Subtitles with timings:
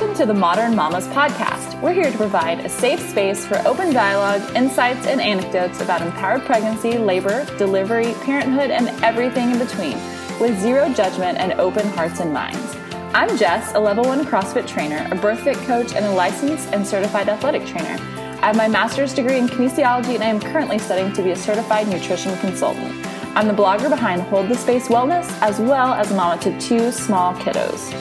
[0.00, 1.78] Welcome to the Modern Mamas podcast.
[1.82, 6.46] We're here to provide a safe space for open dialogue, insights, and anecdotes about empowered
[6.46, 9.98] pregnancy, labor, delivery, parenthood, and everything in between,
[10.40, 12.78] with zero judgment and open hearts and minds.
[13.12, 17.28] I'm Jess, a level one CrossFit trainer, a BirthFit coach, and a licensed and certified
[17.28, 18.02] athletic trainer.
[18.40, 21.36] I have my master's degree in kinesiology, and I am currently studying to be a
[21.36, 23.06] certified nutrition consultant.
[23.36, 26.90] I'm the blogger behind Hold the Space Wellness, as well as a mama to two
[26.90, 27.94] small kiddos.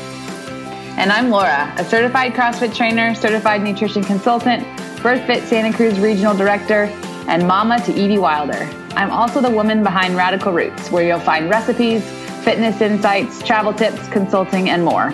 [0.99, 4.67] And I'm Laura, a certified CrossFit trainer, certified nutrition consultant,
[4.97, 6.91] BirthFit Santa Cruz regional director,
[7.29, 8.69] and mama to Evie Wilder.
[8.97, 12.03] I'm also the woman behind Radical Roots, where you'll find recipes,
[12.43, 15.13] fitness insights, travel tips, consulting, and more.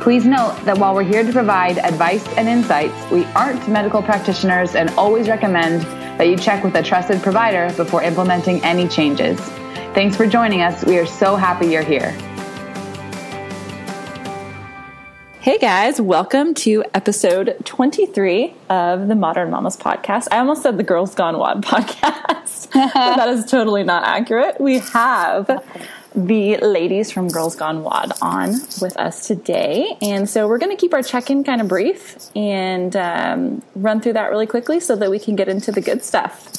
[0.00, 4.76] Please note that while we're here to provide advice and insights, we aren't medical practitioners
[4.76, 5.82] and always recommend
[6.16, 9.40] that you check with a trusted provider before implementing any changes.
[9.94, 10.84] Thanks for joining us.
[10.84, 12.16] We are so happy you're here.
[15.44, 20.26] Hey guys, welcome to episode 23 of the Modern Mamas podcast.
[20.30, 24.58] I almost said the Girls Gone WOD podcast, but that is totally not accurate.
[24.58, 25.46] We have
[26.14, 29.98] the ladies from Girls Gone WOD on with us today.
[30.00, 34.00] And so we're going to keep our check in kind of brief and um, run
[34.00, 36.52] through that really quickly so that we can get into the good stuff.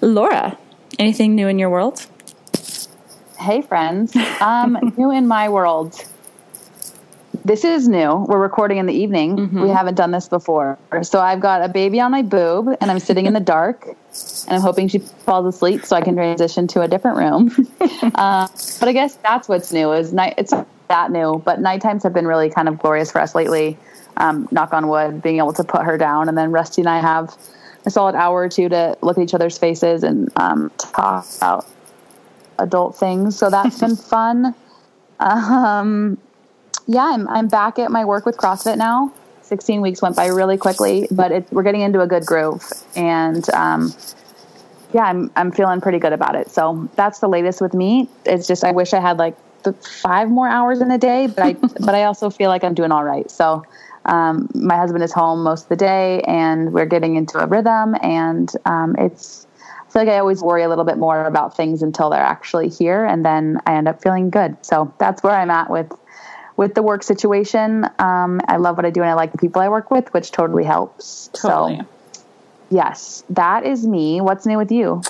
[0.00, 0.56] Laura,
[1.00, 2.06] anything new in your world?
[3.40, 4.14] Hey, friends.
[4.40, 6.06] Um, new in my world
[7.46, 8.24] this is new.
[8.28, 9.36] We're recording in the evening.
[9.36, 9.62] Mm-hmm.
[9.62, 10.76] We haven't done this before.
[11.02, 13.96] So I've got a baby on my boob and I'm sitting in the dark and
[14.56, 17.68] I'm hoping she falls asleep so I can transition to a different room.
[18.16, 18.48] uh,
[18.80, 20.34] but I guess that's what's new is night.
[20.38, 23.36] It's not that new, but night times have been really kind of glorious for us
[23.36, 23.78] lately.
[24.16, 26.28] Um, knock on wood, being able to put her down.
[26.28, 27.36] And then Rusty and I have
[27.84, 31.64] a solid hour or two to look at each other's faces and um, talk about
[32.58, 33.38] adult things.
[33.38, 34.52] So that's been fun.
[35.20, 36.18] Um,
[36.86, 39.12] yeah, I'm I'm back at my work with CrossFit now.
[39.42, 42.64] 16 weeks went by really quickly, but it, we're getting into a good groove,
[42.96, 43.94] and um,
[44.92, 46.50] yeah, I'm I'm feeling pretty good about it.
[46.50, 48.08] So that's the latest with me.
[48.24, 51.44] It's just I wish I had like the five more hours in a day, but
[51.44, 53.30] I but I also feel like I'm doing all right.
[53.30, 53.64] So
[54.04, 57.96] um, my husband is home most of the day, and we're getting into a rhythm,
[58.02, 59.46] and um, it's.
[59.88, 62.68] I feel like I always worry a little bit more about things until they're actually
[62.68, 64.56] here, and then I end up feeling good.
[64.62, 65.90] So that's where I'm at with
[66.56, 67.84] with the work situation.
[67.98, 70.30] Um, I love what I do and I like the people I work with, which
[70.32, 71.28] totally helps.
[71.32, 71.78] Totally.
[71.78, 72.22] So,
[72.70, 74.20] yes, that is me.
[74.20, 75.02] What's new with you?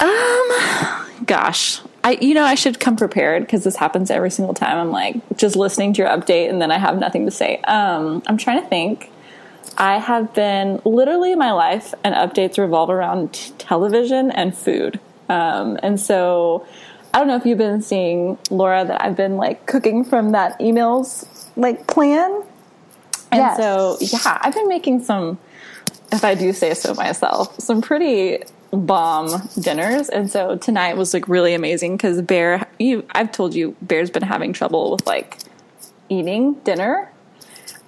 [0.00, 4.78] Um, gosh, I you know I should come prepared because this happens every single time.
[4.78, 7.58] I'm like just listening to your update and then I have nothing to say.
[7.62, 9.10] Um, I'm trying to think.
[9.76, 14.98] I have been literally my life and updates revolve around t- television and food.
[15.28, 16.66] Um, and so
[17.12, 20.58] I don't know if you've been seeing Laura that I've been like cooking from that
[20.60, 21.26] emails
[21.56, 22.42] like plan.
[23.32, 23.56] And yes.
[23.56, 25.38] so yeah, I've been making some
[26.12, 30.08] if I do say so myself, some pretty bomb dinners.
[30.08, 34.22] And so tonight was like really amazing because Bear you I've told you Bear's been
[34.22, 35.38] having trouble with like
[36.08, 37.10] eating dinner.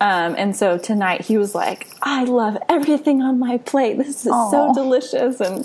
[0.00, 3.98] Um, and so tonight he was like, I love everything on my plate.
[3.98, 4.50] This is Aww.
[4.50, 5.40] so delicious.
[5.40, 5.64] And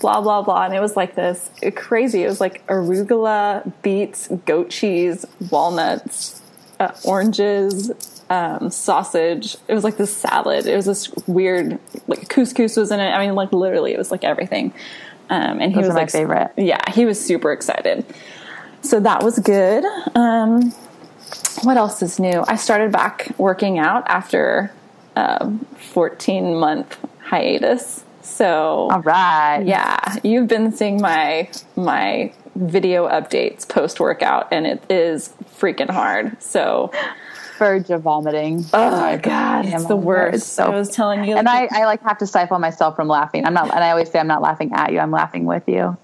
[0.00, 0.64] blah blah blah.
[0.64, 6.40] And it was like this crazy it was like arugula beets goat cheese walnuts
[6.80, 7.90] uh, oranges
[8.30, 9.56] um, sausage.
[9.68, 10.66] It was like this salad.
[10.66, 13.10] It was this weird like couscous was in it.
[13.10, 14.72] I mean like literally it was like everything.
[15.30, 16.52] Um, and he Those was like favorite.
[16.56, 18.04] yeah he was super excited.
[18.82, 19.84] So that was good.
[20.14, 20.72] Um,
[21.62, 22.44] what else is new?
[22.46, 24.72] I started back working out after
[25.16, 33.08] a um, 14 month hiatus so, all right, yeah, you've been seeing my my video
[33.08, 36.40] updates post workout, and it is freaking hard.
[36.42, 36.92] So,
[37.58, 38.64] verge of vomiting.
[38.72, 40.54] Oh, my god, it's the worst.
[40.54, 43.44] So, I was telling you, and I, I like have to stifle myself from laughing.
[43.44, 44.98] I'm not, and I always say I'm not laughing at you.
[44.98, 45.96] I'm laughing with you.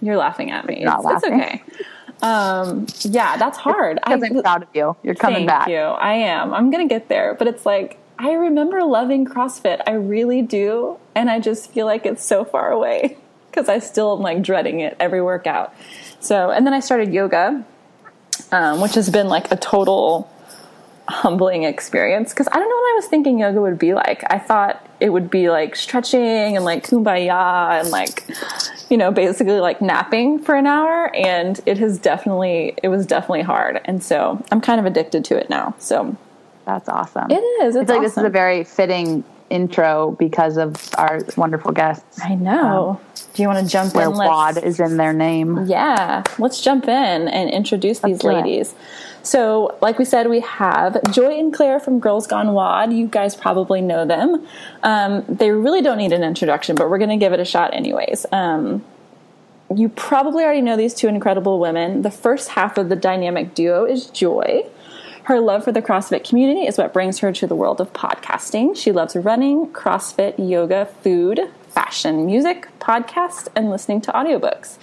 [0.00, 0.80] You're laughing at me.
[0.80, 1.40] You're not it's, laughing.
[1.40, 1.82] It's okay.
[2.22, 3.98] Um, yeah, that's hard.
[4.02, 4.96] I, am proud of you.
[5.02, 5.68] You're coming thank back.
[5.68, 5.76] you.
[5.76, 6.54] I am.
[6.54, 9.82] I'm gonna get there, but it's like I remember loving CrossFit.
[9.86, 10.98] I really do.
[11.14, 13.16] And I just feel like it's so far away
[13.50, 15.74] because I still am like dreading it every workout.
[16.20, 17.64] So, and then I started yoga,
[18.52, 20.30] um, which has been like a total
[21.08, 24.24] humbling experience because I don't know what I was thinking yoga would be like.
[24.28, 28.24] I thought it would be like stretching and like kumbaya and like,
[28.90, 31.14] you know, basically like napping for an hour.
[31.14, 33.80] And it has definitely, it was definitely hard.
[33.84, 35.74] And so I'm kind of addicted to it now.
[35.78, 36.16] So
[36.66, 37.30] that's awesome.
[37.30, 37.76] It is.
[37.76, 38.02] It's, it's like awesome.
[38.02, 42.20] this is a very fitting intro because of our wonderful guests.
[42.22, 43.00] I know.
[43.00, 44.16] Um, Do you want to jump where in?
[44.16, 45.66] Where WOD is in their name.
[45.66, 48.72] Yeah, let's jump in and introduce these ladies.
[48.72, 48.78] It.
[49.22, 52.92] So, like we said, we have Joy and Claire from Girls Gone WOD.
[52.92, 54.46] You guys probably know them.
[54.82, 57.74] Um, they really don't need an introduction, but we're going to give it a shot
[57.74, 58.26] anyways.
[58.32, 58.84] Um,
[59.74, 62.02] you probably already know these two incredible women.
[62.02, 64.64] The first half of the dynamic duo is Joy.
[65.26, 68.76] Her love for the CrossFit community is what brings her to the world of podcasting.
[68.76, 74.78] She loves running, CrossFit, yoga, food, fashion, music, podcasts, and listening to audiobooks.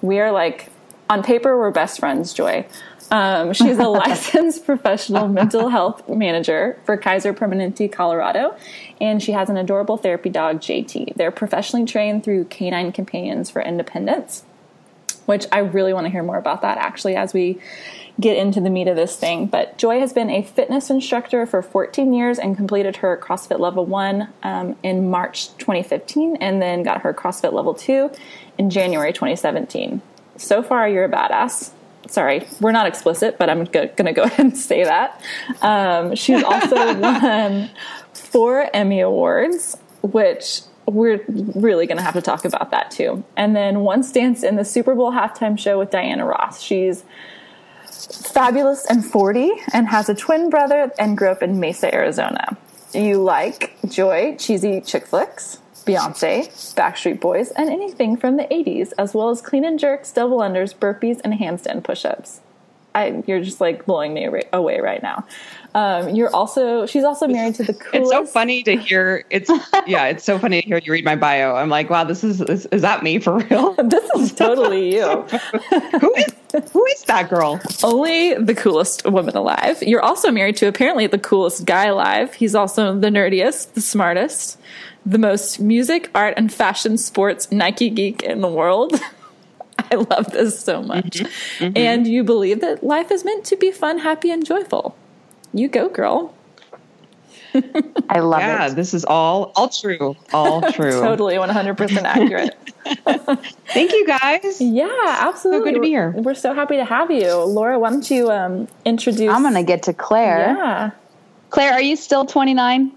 [0.00, 0.70] We are like,
[1.10, 2.64] on paper, we're best friends, Joy.
[3.10, 8.56] Um, she's a licensed professional mental health manager for Kaiser Permanente, Colorado,
[8.98, 11.16] and she has an adorable therapy dog, JT.
[11.16, 14.44] They're professionally trained through Canine Companions for Independence,
[15.26, 17.60] which I really want to hear more about that actually as we
[18.20, 19.46] get into the meat of this thing.
[19.46, 23.86] But Joy has been a fitness instructor for 14 years and completed her CrossFit Level
[23.86, 28.10] 1 um, in March 2015 and then got her CrossFit Level 2
[28.58, 30.02] in January 2017.
[30.36, 31.72] So far, you're a badass
[32.08, 35.20] sorry, we're not explicit, but I'm going to go ahead and say that.
[35.60, 37.70] Um, she's also won
[38.12, 43.24] four Emmy Awards, which we're really going to have to talk about that too.
[43.36, 46.60] And then once stance in the Super Bowl halftime show with Diana Ross.
[46.60, 47.04] She's
[48.06, 52.56] fabulous and 40 and has a twin brother and grew up in Mesa, Arizona.
[52.92, 55.58] You like joy, cheesy chick flicks?
[55.84, 60.38] Beyonce, Backstreet Boys, and anything from the 80s, as well as clean and jerks, double
[60.38, 62.40] unders, burpees, and handstand push ups.
[62.94, 65.24] I, you're just like blowing me away right now.
[65.74, 67.94] Um, you're also she's also married to the coolest.
[67.94, 69.24] It's so funny to hear.
[69.30, 69.50] It's
[69.86, 71.54] yeah, it's so funny to hear you read my bio.
[71.54, 73.74] I'm like, wow, this is is, is that me for real?
[73.84, 75.22] this is totally you.
[76.00, 76.34] who is
[76.72, 77.60] who is that girl?
[77.82, 79.82] Only the coolest woman alive.
[79.82, 82.34] You're also married to apparently the coolest guy alive.
[82.34, 84.58] He's also the nerdiest, the smartest,
[85.06, 89.00] the most music, art, and fashion sports Nike geek in the world.
[89.90, 91.18] I love this so much.
[91.20, 91.76] Mm-hmm, mm-hmm.
[91.76, 94.96] And you believe that life is meant to be fun, happy, and joyful.
[95.52, 96.34] You go, girl.
[98.08, 98.68] I love yeah, it.
[98.68, 100.16] Yeah, this is all all true.
[100.32, 100.92] All true.
[100.92, 102.56] totally 100% accurate.
[103.66, 104.60] Thank you guys.
[104.60, 104.88] Yeah,
[105.20, 105.60] absolutely.
[105.60, 106.12] So good to be here.
[106.12, 107.34] We're, we're so happy to have you.
[107.44, 110.56] Laura, why don't you um, introduce I'm going to get to Claire.
[110.56, 110.90] Yeah.
[111.50, 112.92] Claire, are you still 29?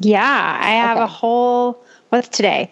[0.00, 1.04] Yeah, I have okay.
[1.04, 2.70] a whole what's today?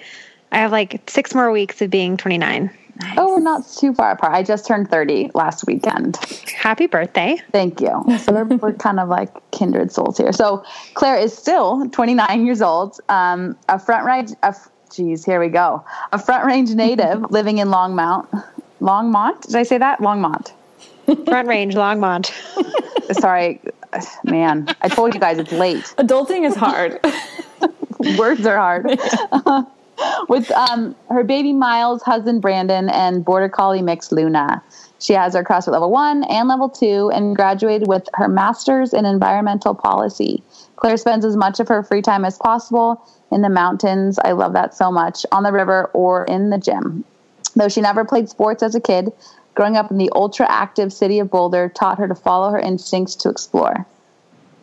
[0.50, 2.70] I have like 6 more weeks of being 29.
[3.00, 3.14] Nice.
[3.16, 4.34] Oh, we're not too far apart.
[4.34, 6.16] I just turned 30 last weekend.
[6.56, 7.36] Happy birthday.
[7.52, 8.02] Thank you.
[8.18, 10.32] So we're, we're kind of like kindred souls here.
[10.32, 10.64] So
[10.94, 14.54] Claire is still 29 years old, um, a front range, a,
[14.92, 15.84] geez, here we go.
[16.12, 18.26] A front range native living in Longmont.
[18.80, 19.42] Longmont?
[19.42, 20.00] Did I say that?
[20.00, 20.52] Longmont.
[21.26, 22.32] front range, Longmont.
[23.20, 23.60] Sorry,
[24.24, 24.68] man.
[24.82, 25.84] I told you guys it's late.
[25.98, 26.98] Adulting is hard.
[28.18, 29.68] Words are hard.
[30.28, 34.62] With um, her baby Miles, husband Brandon, and border collie mix Luna.
[35.00, 39.04] She has her CrossFit level one and level two and graduated with her master's in
[39.04, 40.42] environmental policy.
[40.76, 43.00] Claire spends as much of her free time as possible
[43.30, 44.18] in the mountains.
[44.24, 47.04] I love that so much, on the river or in the gym.
[47.54, 49.12] Though she never played sports as a kid,
[49.54, 53.16] growing up in the ultra active city of Boulder taught her to follow her instincts
[53.16, 53.86] to explore.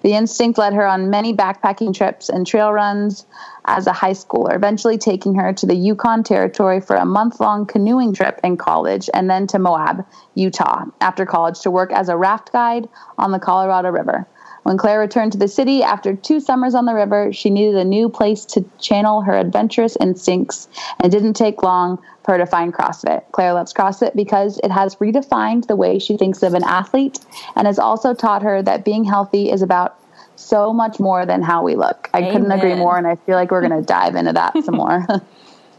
[0.06, 3.26] The instinct led her on many backpacking trips and trail runs
[3.66, 7.66] as a high schooler, eventually taking her to the Yukon Territory for a month long
[7.66, 12.16] canoeing trip in college and then to Moab, Utah, after college to work as a
[12.16, 12.88] raft guide
[13.18, 14.28] on the Colorado River.
[14.66, 17.86] When Claire returned to the city after two summers on the river, she needed a
[17.86, 20.68] new place to channel her adventurous instincts,
[21.00, 23.22] and it didn't take long for her to find CrossFit.
[23.32, 27.20] Claire loves CrossFit because it has redefined the way she thinks of an athlete
[27.56, 30.00] and has also taught her that being healthy is about
[30.36, 32.10] so much more than how we look.
[32.16, 32.32] I Amen.
[32.32, 35.06] couldn't agree more, and I feel like we're going to dive into that some more.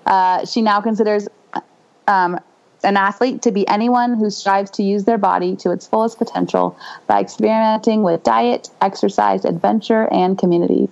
[0.06, 1.26] Uh, she now considers
[2.06, 2.38] um,
[2.82, 6.76] an athlete to be anyone who strives to use their body to its fullest potential
[7.06, 10.88] by experimenting with diet, exercise, adventure, and community.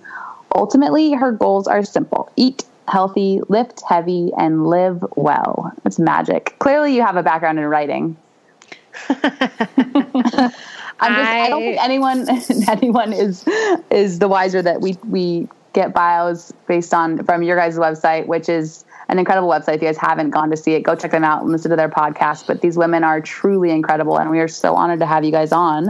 [0.53, 5.71] Ultimately, her goals are simple eat healthy, lift heavy, and live well.
[5.85, 6.55] It's magic.
[6.59, 8.15] Clearly, you have a background in writing.
[10.99, 12.27] I'm just, I, I don't think anyone
[12.69, 13.45] anyone is
[13.91, 18.47] is the wiser that we we get bios based on from your guys' website, which
[18.47, 19.75] is an incredible website.
[19.75, 21.77] If you guys haven't gone to see it, go check them out and listen to
[21.77, 22.47] their podcast.
[22.47, 25.51] But these women are truly incredible, and we are so honored to have you guys
[25.51, 25.89] on.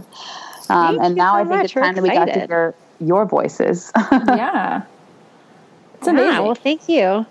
[0.69, 1.65] Um, and now so I think much.
[1.65, 3.91] it's time that we got to hear your voices.
[4.11, 4.83] yeah,
[5.95, 6.31] it's amazing.
[6.31, 7.25] Yeah, well, thank you.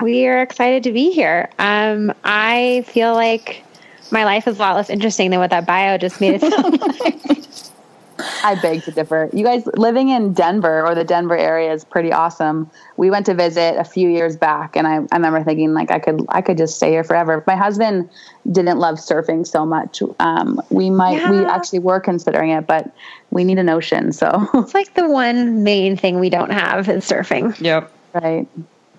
[0.00, 1.50] We are excited to be here.
[1.58, 3.62] Um, I feel like
[4.10, 6.80] my life is a lot less interesting than what that bio just made it sound
[7.00, 7.71] like.
[8.44, 9.28] I beg to differ.
[9.32, 12.70] You guys living in Denver or the Denver area is pretty awesome.
[12.96, 15.98] We went to visit a few years back and I, I remember thinking like I
[15.98, 17.42] could I could just stay here forever.
[17.46, 18.08] My husband
[18.50, 20.02] didn't love surfing so much.
[20.20, 22.90] Um, we might we actually were considering it, but
[23.30, 27.04] we need an ocean, so It's like the one main thing we don't have is
[27.04, 27.58] surfing.
[27.60, 27.92] Yep.
[28.14, 28.46] right.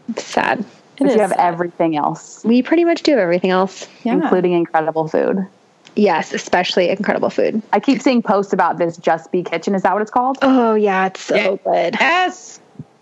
[0.10, 0.66] It's sad.
[1.00, 1.40] It you have sad.
[1.40, 3.88] everything else, We pretty much do have everything else.
[4.04, 4.14] Yeah.
[4.14, 5.48] including incredible food.
[5.96, 7.62] Yes, especially incredible food.
[7.72, 9.76] I keep seeing posts about this Just Be Kitchen.
[9.76, 10.38] Is that what it's called?
[10.42, 11.56] Oh yeah, it's so Yeah.
[11.64, 11.98] good.
[12.00, 12.60] Yes.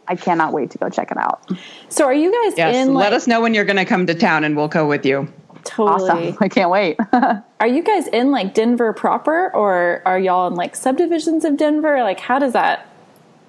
[0.07, 1.49] I cannot wait to go check it out.
[1.89, 2.75] So are you guys Yes.
[2.75, 4.85] in like Let us know when you're going to come to town and we'll go
[4.85, 5.31] with you.
[5.63, 6.09] totally?
[6.31, 6.37] Awesome.
[6.41, 6.97] I can't wait.
[7.61, 12.01] Are you guys in like Denver proper, or are y'all in like subdivisions of Denver?
[12.01, 12.87] Like, how does that?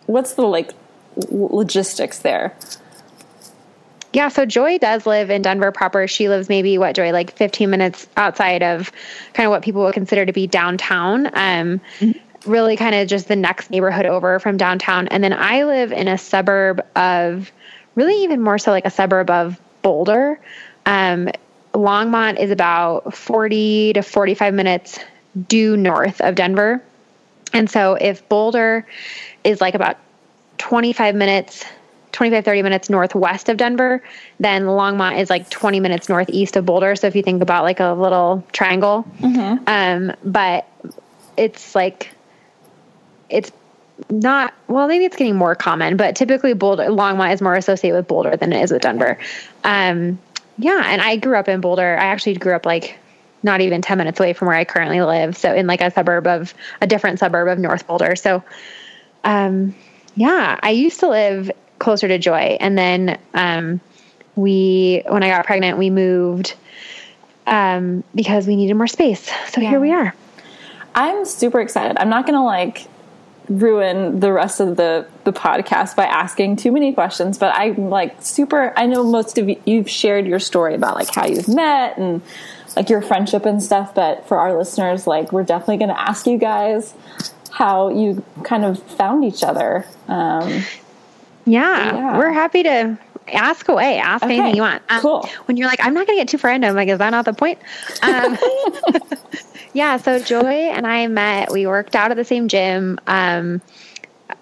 [0.06, 0.72] What's the like
[1.30, 2.54] logistics there?
[4.12, 6.07] Yeah, so Joy does live in Denver proper.
[6.07, 8.92] She lives maybe what Joy like 15 minutes outside of
[9.33, 11.31] kind of what people would consider to be downtown.
[11.33, 11.81] Um
[12.45, 15.07] really kind of just the next neighborhood over from downtown.
[15.09, 17.52] And then I live in a suburb of
[17.95, 20.38] really even more so like a suburb of Boulder.
[20.85, 21.31] Um
[21.73, 24.99] Longmont is about 40 to 45 minutes
[25.49, 26.83] due north of Denver.
[27.54, 28.87] And so if Boulder
[29.42, 29.97] is like about
[30.59, 31.64] 25 minutes
[32.12, 34.02] 25 30 minutes northwest of denver
[34.38, 36.95] then longmont is like 20 minutes northeast of boulder.
[36.97, 39.07] So if you think about like a little triangle
[39.66, 40.69] um, but
[41.37, 42.11] it's like
[43.28, 43.50] it's
[44.11, 48.09] not well maybe it's getting more common but typically boulder longmont is more associated with
[48.09, 49.19] boulder than it is with denver.
[49.64, 50.19] Um,
[50.59, 51.97] yeah and i grew up in boulder.
[51.99, 52.99] I actually grew up like
[53.42, 55.37] not even 10 minutes away from where i currently live.
[55.37, 58.16] So in like a suburb of a different suburb of north boulder.
[58.16, 58.42] So
[59.25, 59.75] um,
[60.14, 61.50] yeah, I used to live
[61.82, 63.80] closer to Joy, and then um,
[64.36, 66.54] we, when I got pregnant, we moved
[67.46, 69.30] um, because we needed more space.
[69.50, 70.14] So here we are.
[70.94, 71.96] I'm super excited.
[71.98, 72.86] I'm not gonna like
[73.48, 78.22] ruin the rest of the the podcast by asking too many questions, but I'm like
[78.22, 78.72] super.
[78.76, 82.22] I know most of you, you've shared your story about like how you've met and
[82.76, 83.94] like your friendship and stuff.
[83.94, 86.94] But for our listeners, like we're definitely gonna ask you guys
[87.50, 89.86] how you kind of found each other.
[90.08, 90.64] Um,
[91.44, 92.18] Yeah, Yeah.
[92.18, 92.99] we're happy to
[93.32, 93.99] ask away.
[93.99, 94.82] Ask Okay, anything you want.
[94.88, 95.28] Um, cool.
[95.46, 97.32] When you're like, I'm not going to get too random, like, is that not the
[97.32, 97.58] point?
[98.02, 98.38] Um,
[99.72, 99.96] yeah.
[99.96, 101.50] So Joy and I met.
[101.50, 103.61] We worked out at the same gym um,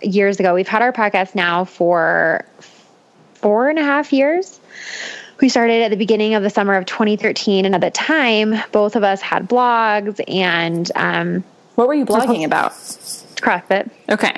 [0.03, 0.55] years ago.
[0.55, 2.45] We've had our podcast now for
[3.35, 4.61] four and a half years.
[5.41, 8.95] We started at the beginning of the summer of 2013, and at the time, both
[8.95, 11.45] of us had blogs and um,
[11.77, 12.73] what were you blogging about?
[12.73, 13.89] CrossFit.
[14.11, 14.37] Okay.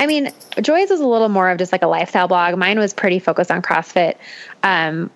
[0.00, 2.56] I mean, Joy's was a little more of just like a lifestyle blog.
[2.56, 4.16] Mine was pretty focused on CrossFit.
[4.62, 5.10] Um,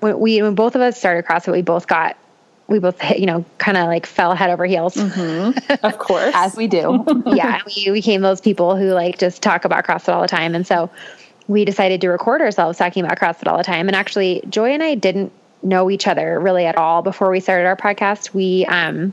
[0.00, 2.16] when we when both of us started CrossFit, we both got
[2.68, 4.96] we both hit, you know kind of like fell head over heels.
[5.82, 6.32] Of course.
[6.34, 7.04] As we do.
[7.26, 10.66] yeah, we became those people who like just talk about CrossFit all the time, and
[10.66, 10.90] so
[11.48, 13.88] we decided to record ourselves talking about CrossFit all the time.
[13.88, 17.66] And actually, Joy and I didn't know each other really at all before we started
[17.66, 18.34] our podcast.
[18.34, 19.12] We um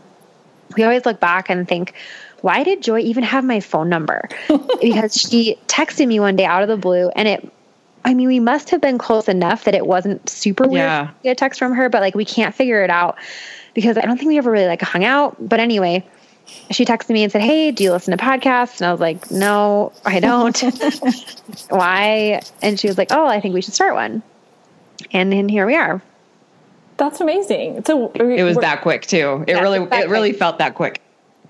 [0.75, 1.93] we always look back and think,
[2.41, 4.27] why did Joy even have my phone number?
[4.81, 7.51] because she texted me one day out of the blue and it
[8.05, 11.07] I mean, we must have been close enough that it wasn't super weird Yeah.
[11.07, 13.17] to get a text from her, but like we can't figure it out
[13.73, 15.35] because I don't think we ever really like hung out.
[15.39, 16.05] But anyway,
[16.71, 18.79] she texted me and said, Hey, do you listen to podcasts?
[18.79, 20.57] And I was like, No, I don't.
[21.69, 22.41] Why?
[22.61, 24.23] And she was like, Oh, I think we should start one.
[25.11, 26.01] And then here we are.
[26.97, 27.83] That's amazing.
[27.85, 29.43] So It was that quick too.
[29.47, 31.01] It really that it really felt that quick.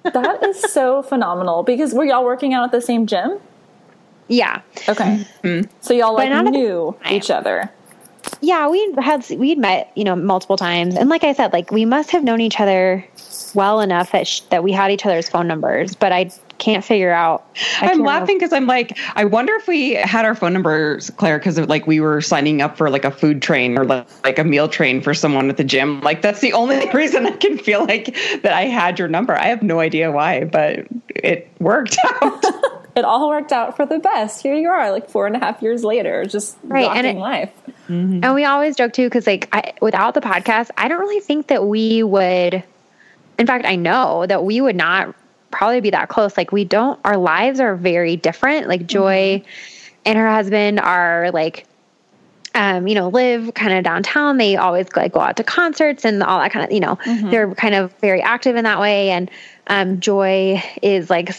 [0.04, 3.40] That is so phenomenal because were y'all working out at the same gym?
[4.28, 4.62] Yeah.
[4.88, 5.26] Okay.
[5.44, 5.70] Mm-hmm.
[5.82, 7.70] So y'all like not at the knew each other.
[8.42, 11.86] Yeah, we had we'd met, you know, multiple times, and like I said, like we
[11.86, 13.06] must have known each other
[13.54, 17.12] well enough that sh- that we had each other's phone numbers, but I can't figure
[17.12, 17.46] out.
[17.82, 21.40] I I'm laughing because I'm like, I wonder if we had our phone numbers, Claire,
[21.40, 24.44] because like we were signing up for like a food train or like, like a
[24.44, 26.02] meal train for someone at the gym.
[26.02, 29.34] Like that's the only reason I can feel like that I had your number.
[29.34, 32.44] I have no idea why, but it worked out.
[32.96, 34.42] It all worked out for the best.
[34.42, 37.20] Here you are, like four and a half years later, just Right, and rocking it-
[37.22, 37.54] life.
[37.88, 38.24] Mm-hmm.
[38.26, 41.48] And we always joke too, because like I, without the podcast, I don't really think
[41.48, 42.62] that we would.
[43.38, 45.16] In fact, I know that we would not
[45.52, 46.38] probably be that close.
[46.38, 47.00] Like we don't.
[47.04, 48.68] Our lives are very different.
[48.68, 49.44] Like Joy
[50.06, 51.66] and her husband are like,
[52.56, 54.38] um, you know, live kind of downtown.
[54.38, 56.72] They always like go out to concerts and all that kind of.
[56.72, 56.98] You know,
[57.30, 59.12] they're kind of very active in that way.
[59.12, 59.30] And
[59.68, 61.36] um, Joy is like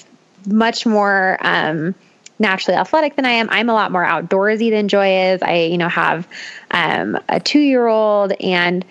[0.47, 1.39] much more.
[1.41, 1.95] Um,
[2.41, 3.49] naturally athletic than I am.
[3.51, 5.43] I'm a lot more outdoorsy than Joy is.
[5.43, 6.27] I, you know, have
[6.71, 8.83] um, a two year old and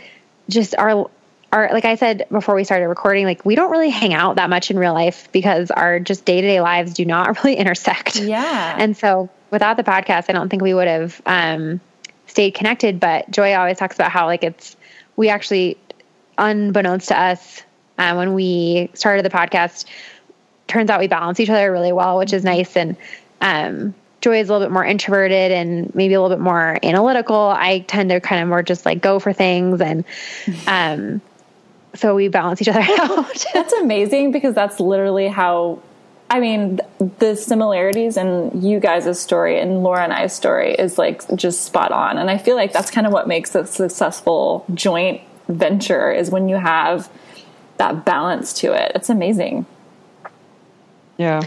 [0.48, 1.10] just our
[1.52, 4.50] our like I said before we started recording, like we don't really hang out that
[4.50, 8.18] much in real life because our just day to day lives do not really intersect.
[8.18, 8.76] Yeah.
[8.78, 11.80] And so without the podcast, I don't think we would have um,
[12.28, 13.00] stayed connected.
[13.00, 14.76] But Joy always talks about how like it's
[15.16, 15.78] we actually,
[16.38, 17.64] unbeknownst to us,
[17.98, 19.86] uh, when we started the podcast,
[20.68, 22.78] turns out we balance each other really well, which is nice.
[22.78, 22.96] And
[23.42, 27.36] um, Joy is a little bit more introverted and maybe a little bit more analytical.
[27.36, 30.06] I tend to kind of more just like go for things and
[30.68, 31.22] um,
[31.96, 33.46] so we balance each other out.
[33.54, 35.82] that's amazing because that's literally how
[36.32, 36.80] I mean,
[37.18, 41.92] the similarities in you guys' story and Laura and I's story is like just spot
[41.92, 42.20] on.
[42.20, 46.48] And I feel like that's kind of what makes a successful joint venture is when
[46.48, 47.10] you have
[47.78, 48.92] that balance to it.
[48.94, 49.66] It's amazing.
[51.18, 51.42] Yeah.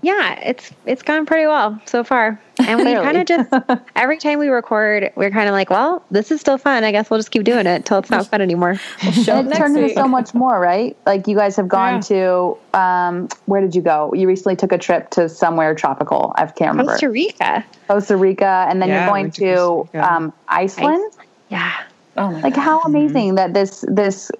[0.00, 2.40] Yeah, it's it's gone pretty well so far.
[2.76, 3.52] And we kind of just
[3.94, 6.84] every time we record, we're kind of like, well, this is still fun.
[6.84, 8.70] I guess we'll just keep doing it till it's not fun anymore.
[9.02, 10.96] and it turned into so much more, right?
[11.06, 12.00] Like you guys have gone yeah.
[12.00, 14.12] to um, where did you go?
[14.14, 16.32] You recently took a trip to somewhere tropical.
[16.36, 16.92] I can't remember.
[16.92, 17.64] Costa Rica.
[17.88, 21.12] Costa Rica, and then yeah, you're going to, to um, Iceland.
[21.18, 21.82] Ice- yeah.
[22.16, 22.62] Oh like God.
[22.62, 23.36] how amazing mm-hmm.
[23.36, 24.30] that this this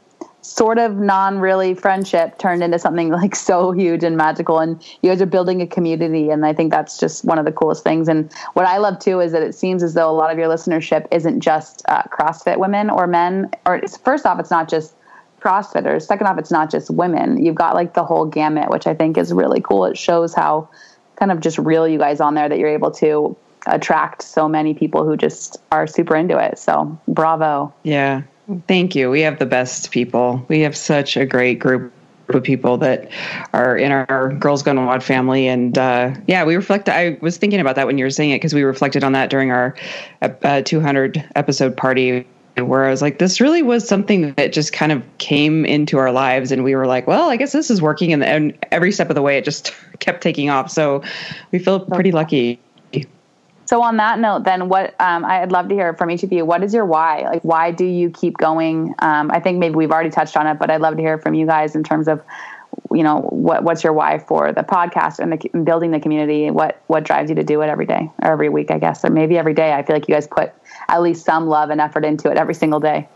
[0.46, 4.60] sort of non really friendship turned into something like so huge and magical.
[4.60, 7.52] And you guys are building a community and i think that's just one of the
[7.52, 8.08] coolest things.
[8.08, 10.48] And what i love too is that it seems as though a lot of your
[10.48, 14.94] listenership isn't just uh, crossfit women or men or first off it's not just
[15.40, 16.02] crossfitters.
[16.02, 17.44] Second off it's not just women.
[17.44, 19.84] You've got like the whole gamut which i think is really cool.
[19.86, 20.68] It shows how
[21.16, 23.36] kind of just real you guys on there that you're able to
[23.66, 26.58] attract so many people who just are super into it.
[26.58, 27.74] So bravo.
[27.82, 28.22] Yeah
[28.68, 29.10] Thank you.
[29.10, 30.44] We have the best people.
[30.48, 31.92] We have such a great group
[32.28, 33.10] of people that
[33.52, 35.48] are in our Girls Gone WOD family.
[35.48, 36.88] And uh, yeah, we reflect.
[36.88, 39.30] I was thinking about that when you were saying it because we reflected on that
[39.30, 39.74] during our
[40.22, 42.26] uh, 200 episode party
[42.56, 46.10] where I was like, this really was something that just kind of came into our
[46.10, 46.50] lives.
[46.50, 48.12] And we were like, well, I guess this is working.
[48.12, 50.70] And, and every step of the way, it just kept taking off.
[50.70, 51.02] So
[51.52, 52.60] we feel pretty lucky.
[53.66, 56.44] So on that note, then what um, I'd love to hear from each of you.
[56.44, 57.22] What is your why?
[57.22, 58.94] Like, why do you keep going?
[59.00, 61.34] Um, I think maybe we've already touched on it, but I'd love to hear from
[61.34, 62.22] you guys in terms of,
[62.92, 66.50] you know, what what's your why for the podcast and the building the community?
[66.50, 68.70] What what drives you to do it every day or every week?
[68.70, 69.72] I guess, or maybe every day.
[69.72, 70.52] I feel like you guys put
[70.88, 73.08] at least some love and effort into it every single day.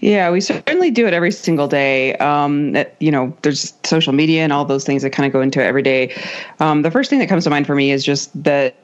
[0.00, 2.16] Yeah, we certainly do it every single day.
[2.16, 5.60] Um, you know, there's social media and all those things that kind of go into
[5.60, 6.14] it every day.
[6.58, 8.74] Um, the first thing that comes to mind for me is just that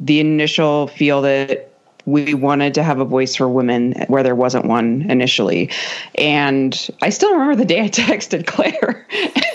[0.00, 1.70] the initial feel that
[2.06, 5.70] we wanted to have a voice for women where there wasn't one initially.
[6.16, 9.06] And I still remember the day I texted Claire.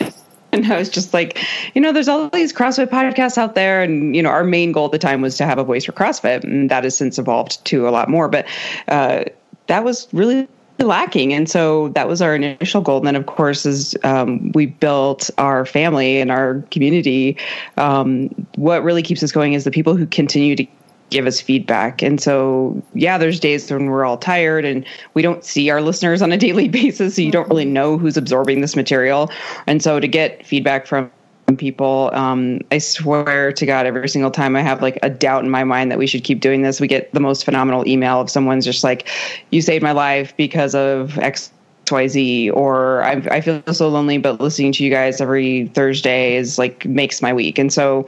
[0.51, 1.39] and I was just like,
[1.75, 3.83] you know, there's all these CrossFit podcasts out there.
[3.83, 5.91] And, you know, our main goal at the time was to have a voice for
[5.91, 6.43] CrossFit.
[6.43, 8.27] And that has since evolved to a lot more.
[8.27, 8.47] But
[8.87, 9.25] uh,
[9.67, 10.47] that was really
[10.79, 11.33] lacking.
[11.33, 12.97] And so that was our initial goal.
[12.97, 17.37] And then, of course, as um, we built our family and our community,
[17.77, 20.65] um, what really keeps us going is the people who continue to
[21.09, 22.01] give us feedback.
[22.01, 26.21] And so, yeah, there's days when we're all tired and we don't see our listeners
[26.21, 27.15] on a daily basis.
[27.15, 29.31] So you don't really know who's absorbing this material.
[29.67, 31.11] And so to get feedback from
[31.57, 32.09] people.
[32.13, 35.63] Um, I swear to God, every single time I have like a doubt in my
[35.63, 38.65] mind that we should keep doing this, we get the most phenomenal email of someone's
[38.65, 39.07] just like,
[39.51, 41.51] "You saved my life because of X."
[41.89, 46.57] XYZ or I, I feel so lonely, but listening to you guys every Thursday is
[46.57, 47.57] like makes my week.
[47.57, 48.07] And so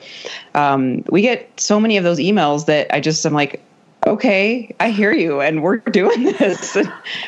[0.54, 3.62] um, we get so many of those emails that I just am like,
[4.08, 6.78] okay, I hear you, and we're doing this.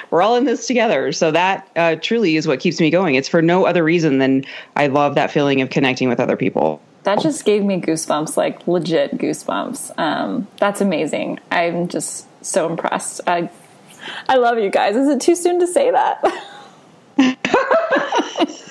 [0.10, 1.12] we're all in this together.
[1.12, 3.16] So that uh, truly is what keeps me going.
[3.16, 6.82] It's for no other reason than I love that feeling of connecting with other people.
[7.04, 9.98] That just gave me goosebumps, like legit goosebumps.
[10.00, 11.40] Um, that's amazing.
[11.52, 13.20] I'm just so impressed.
[13.28, 13.50] I,
[14.30, 14.96] I love you guys.
[14.96, 16.24] Is it too soon to say that?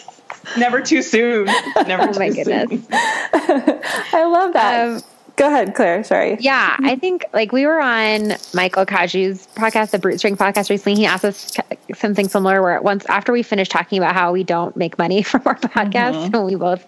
[0.56, 1.46] Never too soon.
[1.86, 2.86] Never oh my goodness.
[2.92, 4.88] I love that.
[4.88, 5.02] Um,
[5.36, 6.04] Go ahead, Claire.
[6.04, 6.36] Sorry.
[6.40, 10.94] Yeah, I think like we were on Michael Cazayoux's podcast, the Brute Strength podcast recently.
[10.94, 11.56] He asked us
[11.94, 15.42] something similar where once after we finished talking about how we don't make money from
[15.46, 16.34] our podcast, mm-hmm.
[16.34, 16.86] and we both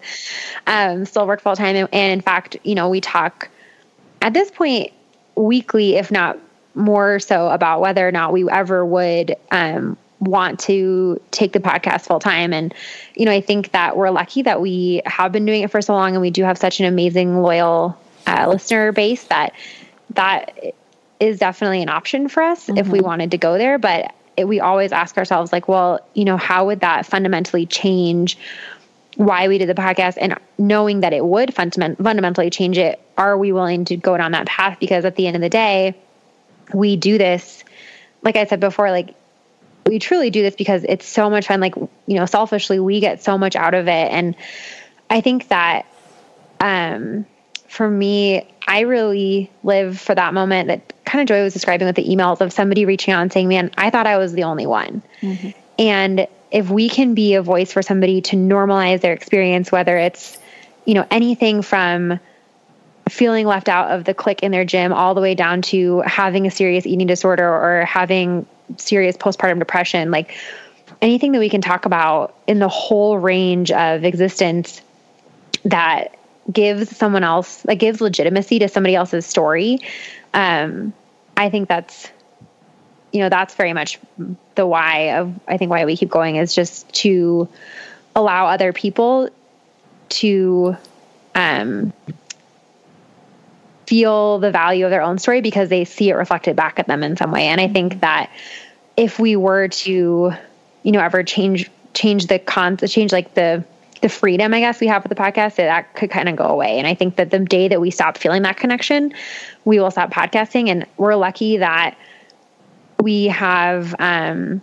[0.67, 3.49] um, still work full time, and, and in fact, you know, we talk
[4.21, 4.91] at this point
[5.35, 6.37] weekly, if not
[6.75, 12.01] more so, about whether or not we ever would um, want to take the podcast
[12.01, 12.53] full time.
[12.53, 12.73] And,
[13.15, 15.93] you know, I think that we're lucky that we have been doing it for so
[15.93, 19.53] long and we do have such an amazing, loyal uh, listener base that
[20.11, 20.75] that
[21.19, 22.77] is definitely an option for us mm-hmm.
[22.77, 23.07] if we mm-hmm.
[23.07, 23.77] wanted to go there.
[23.77, 28.37] But it, we always ask ourselves, like, well, you know, how would that fundamentally change
[29.15, 30.17] why we did the podcast?
[30.19, 34.33] And knowing that it would fundament- fundamentally change it, are we willing to go down
[34.33, 34.77] that path?
[34.79, 35.95] Because at the end of the day,
[36.73, 37.63] we do this,
[38.23, 39.15] like I said before, like
[39.85, 41.59] we truly do this because it's so much fun.
[41.59, 44.11] Like, you know, selfishly, we get so much out of it.
[44.11, 44.35] And
[45.09, 45.85] I think that
[46.59, 47.25] um,
[47.75, 51.97] for me, I really live for that moment that kind of Joy was describing with
[51.97, 54.65] the emails of somebody reaching out and saying, Man, I thought I was the only
[54.65, 55.03] one.
[55.21, 55.49] Mm-hmm.
[55.77, 60.37] And if we can be a voice for somebody to normalize their experience, whether it's,
[60.85, 62.17] you know, anything from
[63.09, 66.47] feeling left out of the clique in their gym all the way down to having
[66.47, 68.45] a serious eating disorder or having
[68.77, 70.33] serious postpartum depression, like
[71.01, 74.81] anything that we can talk about in the whole range of existence
[75.65, 76.14] that
[76.51, 79.79] gives someone else that gives legitimacy to somebody else's story
[80.33, 80.93] um,
[81.37, 82.09] i think that's
[83.11, 83.99] you know that's very much
[84.55, 87.47] the why of i think why we keep going is just to
[88.15, 89.29] allow other people
[90.09, 90.75] to
[91.33, 91.91] um,
[93.87, 97.03] feel the value of their own story because they see it reflected back at them
[97.03, 97.47] in some way.
[97.47, 98.31] And i think that
[98.97, 100.33] if we were to
[100.83, 103.63] you know ever change change the con change like the
[104.05, 106.43] the freedom I guess we have with the podcast that, that could kind of go
[106.43, 106.77] away.
[106.77, 109.11] And I think that the day that we stop feeling that connection,
[109.65, 110.69] we will stop podcasting.
[110.69, 111.97] And we're lucky that
[113.01, 114.61] we have um,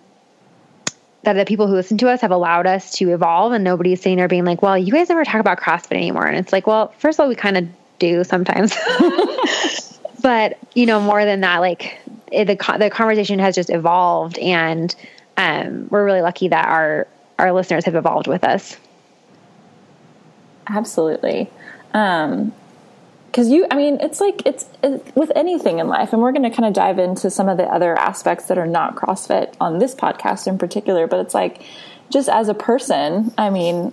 [1.25, 4.19] that the people who listen to us have allowed us to evolve and nobody's sitting
[4.19, 6.29] there being like, well, you guys never talk about CrossFit anymore.
[6.29, 8.77] And it's like, well, first of all, we kind of do sometimes.
[10.23, 11.99] but, you know, more than that, like
[12.31, 14.95] it, the, the conversation has just evolved and
[15.37, 17.09] um, we're really lucky that our,
[17.41, 18.77] our listeners have evolved with us.
[20.73, 21.51] Absolutely.
[21.95, 22.53] Um,
[23.27, 26.43] because you i mean it's like it's, it's, with anything in life and we're going
[26.43, 29.79] to kind of dive into some of the other aspects that are not crossfit on
[29.79, 31.63] this podcast in particular but it's like
[32.11, 33.91] just as a person i mean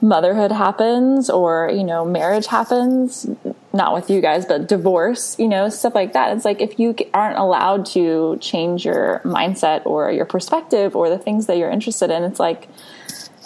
[0.00, 3.26] motherhood happens or you know marriage happens
[3.74, 6.96] not with you guys but divorce you know stuff like that it's like if you
[7.12, 12.10] aren't allowed to change your mindset or your perspective or the things that you're interested
[12.10, 12.66] in it's like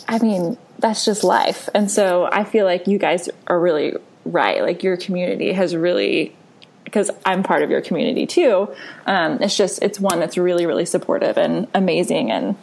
[0.07, 1.71] i mean that's just life.
[1.75, 3.95] And so I feel like you guys are really
[4.27, 4.61] right.
[4.61, 6.37] Like your community has really
[6.85, 8.69] because I'm part of your community too.
[9.07, 12.55] Um, it's just it's one that's really really supportive and amazing, and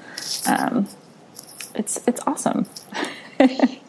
[0.46, 0.88] um,
[1.74, 2.68] it's it's awesome.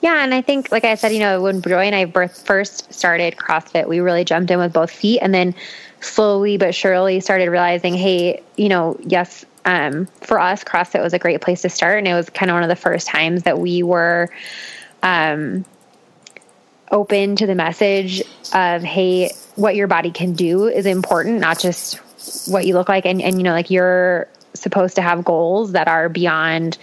[0.01, 3.37] yeah, and I think, like I said, you know, when Joy and I first started
[3.37, 5.55] CrossFit, we really jumped in with both feet, and then
[6.01, 11.18] slowly but surely started realizing, hey, you know, yes, um, for us, CrossFit was a
[11.18, 11.98] great place to start.
[11.98, 14.29] And it was kind of one of the first times that we were
[15.03, 15.64] um,
[16.90, 18.22] open to the message
[18.53, 21.96] of, hey, what your body can do is important, not just
[22.48, 23.07] what you look like.
[23.07, 26.79] And, and you know, like you're supposed to have goals that are beyond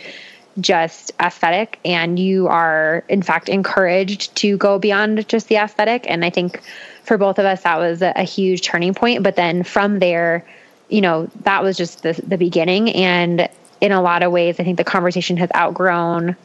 [0.59, 6.25] just aesthetic and you are in fact encouraged to go beyond just the aesthetic and
[6.25, 6.61] i think
[7.03, 10.45] for both of us that was a, a huge turning point but then from there
[10.89, 12.89] you know, that was just the, the beginning.
[12.89, 13.47] And
[13.79, 16.35] in a lot of ways, I think the conversation has outgrown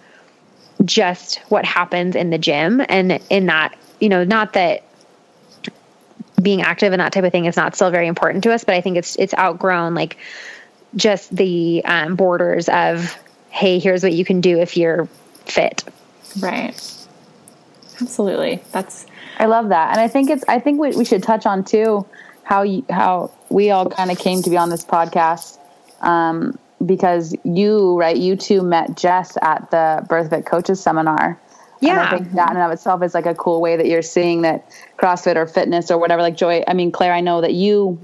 [0.85, 2.83] just what happens in the gym.
[2.89, 4.85] And in that, you know, not that
[6.41, 8.75] being active and that type of thing is not still very important to us, but
[8.75, 10.19] I think it's, it's outgrown like
[10.95, 13.19] just the um, borders of,
[13.51, 15.09] hey, here's what you can do if you're
[15.47, 15.85] fit.
[16.41, 16.75] Right.
[18.01, 18.63] Absolutely.
[18.73, 19.07] That's,
[19.39, 19.93] I love that.
[19.93, 22.05] And I think it's, I think what we should touch on too
[22.43, 25.59] how you, how we all kind of came to be on this podcast
[26.01, 31.41] um, because you right you two met Jess at the Birth BirthFit coaches seminar.
[31.81, 33.87] Yeah, and I think that in and of itself is like a cool way that
[33.87, 36.23] you're seeing that CrossFit or fitness or whatever.
[36.23, 37.99] Like Joy, I mean Claire, I know that you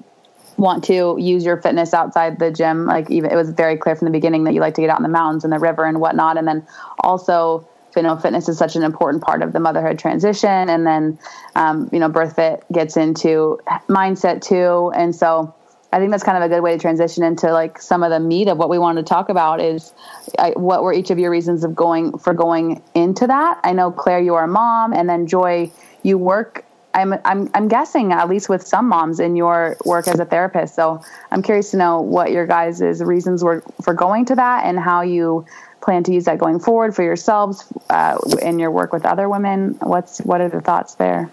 [0.57, 2.85] want to use your fitness outside the gym.
[2.85, 4.99] Like even it was very clear from the beginning that you like to get out
[4.99, 6.37] in the mountains and the river and whatnot.
[6.37, 6.67] And then
[6.99, 10.69] also you know fitness is such an important part of the motherhood transition.
[10.69, 11.19] And then
[11.55, 14.93] um, you know BirthFit gets into mindset too.
[14.95, 15.55] And so
[15.93, 18.21] i think that's kind of a good way to transition into like some of the
[18.21, 19.93] meat of what we wanted to talk about is
[20.39, 23.61] I, what were each of your reasons of going for going into that?
[23.65, 24.93] I know claire you are a mom.
[24.93, 25.73] And then joy
[26.03, 30.19] you work I'm, I'm, I'm guessing at least with some moms in your work as
[30.19, 30.75] a therapist.
[30.75, 34.79] So I'm curious to know what your guys' reasons were for going to that and
[34.79, 35.47] how you
[35.81, 39.79] plan to use that going forward for yourselves uh, in your work with other women?
[39.81, 41.31] What's what are the thoughts there?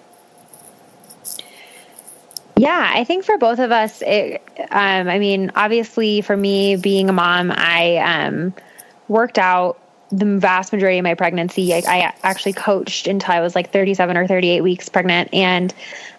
[2.58, 7.08] Yeah, I think for both of us, it, um, I mean, obviously for me being
[7.08, 8.54] a mom, I um,
[9.08, 9.80] worked out
[10.12, 11.74] the vast majority of my pregnancy.
[11.74, 15.30] I, I, actually coached until I was like 37 or 38 weeks pregnant.
[15.34, 15.74] And,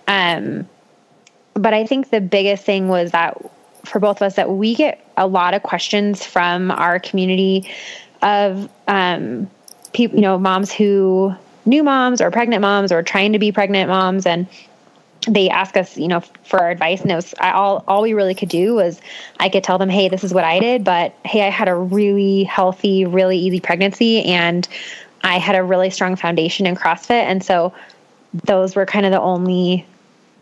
[0.06, 0.68] um,
[1.54, 3.36] but I think the biggest thing was that
[3.84, 7.68] for both of us that we get a lot of questions from our community
[8.22, 9.50] of um,
[9.92, 11.34] people, you know, moms who
[11.66, 14.46] new moms or pregnant moms or trying to be pregnant moms, and
[15.26, 17.02] they ask us, you know, for our advice.
[17.02, 19.00] And it was all all we really could do was
[19.38, 21.74] I could tell them, hey, this is what I did, but hey, I had a
[21.74, 24.66] really healthy, really easy pregnancy, and
[25.22, 27.72] I had a really strong foundation in CrossFit, and so
[28.44, 29.86] those were kind of the only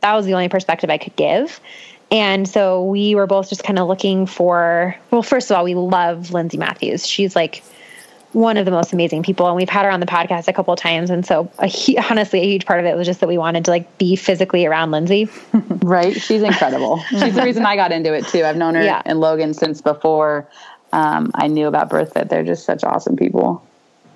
[0.00, 1.60] that was the only perspective I could give.
[2.10, 5.74] And so we were both just kind of looking for well, first of all, we
[5.74, 7.06] love Lindsey Mathews.
[7.06, 7.62] She's like
[8.32, 10.74] one of the most amazing people and we've had her on the podcast a couple
[10.74, 11.72] of times and so a,
[12.10, 14.66] honestly a huge part of it was just that we wanted to like be physically
[14.66, 15.28] around lindsey.
[15.82, 16.20] Right?
[16.20, 16.98] She's incredible.
[17.08, 18.44] She's the reason i got into it too.
[18.44, 19.00] I've known her yeah.
[19.06, 20.46] and logan since before
[20.92, 23.65] um, i knew about birthfit they're just such awesome people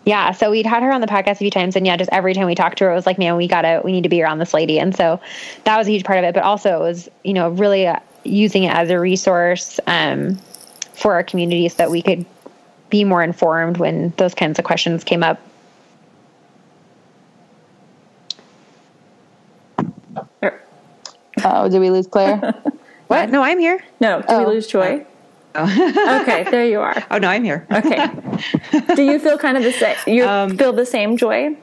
[0.05, 2.35] yeah so we'd had her on the podcast a few times and yeah just every
[2.35, 4.23] time we talked to her it was like man we gotta we need to be
[4.23, 5.21] around this lady and so
[5.65, 7.99] that was a huge part of it but also it was you know really uh,
[8.25, 10.37] using it as a resource um,
[10.93, 12.25] for our community so that we could
[12.91, 15.41] be more informed when those kinds of questions came up.
[21.43, 22.37] Oh, did we lose Claire?
[23.07, 23.31] what?
[23.31, 23.83] No, I'm here.
[24.01, 24.41] No, did oh.
[24.41, 25.07] we lose Joy?
[25.55, 26.21] Oh.
[26.23, 27.05] okay, there you are.
[27.11, 27.67] Oh no, I'm here.
[27.71, 28.09] Okay.
[28.95, 29.97] Do you feel kind of the same?
[30.07, 31.57] You um, feel the same joy?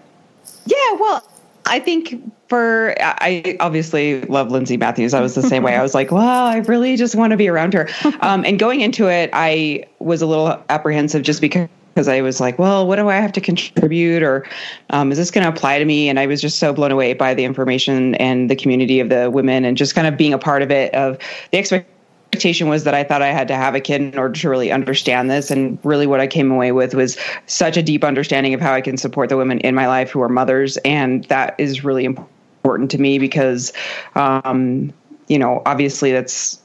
[0.65, 0.93] Yeah.
[1.00, 1.28] Well,
[1.65, 5.13] I think for I obviously love Lindsey Mathews.
[5.13, 5.76] I was the same way.
[5.76, 7.89] I was like, well, I really just want to be around her.
[8.21, 12.39] Um, and going into it, I was a little apprehensive just because because I was
[12.39, 14.45] like, well, what do I have to contribute, or
[14.91, 16.10] um, is this going to apply to me?
[16.10, 19.32] And I was just so blown away by the information and the community of the
[19.32, 20.93] women, and just kind of being a part of it.
[20.93, 21.17] Of
[21.52, 21.97] the expectation
[22.45, 25.30] was that I thought I had to have a kid in order to really understand
[25.30, 25.52] this.
[25.52, 28.82] And really, what I came away with was such a deep understanding of how I
[28.82, 30.78] can support the women in my life who are mothers.
[30.78, 32.32] And that is really important
[32.67, 33.71] important to me because,
[34.15, 34.91] um,
[35.30, 36.60] you know, obviously that's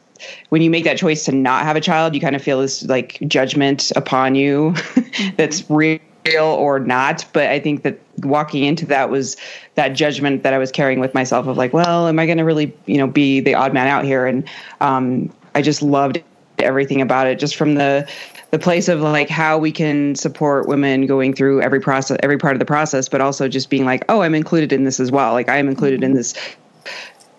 [0.48, 2.82] when you make that choice to not have a child, you kind of feel this
[2.85, 4.74] like judgment upon you
[5.37, 6.00] that's real
[6.37, 7.24] or not.
[7.32, 9.37] But I think that walking into that was
[9.76, 12.44] that judgment that I was carrying with myself of like, well, am I going to
[12.44, 14.26] really, you know, be the odd man out here?
[14.26, 14.48] And
[14.80, 16.22] um, I just loved
[16.58, 18.08] everything about it, just from the
[18.52, 22.54] the place of like how we can support women going through every process every part
[22.54, 25.32] of the process but also just being like oh i'm included in this as well.
[25.32, 26.34] Like i am included in this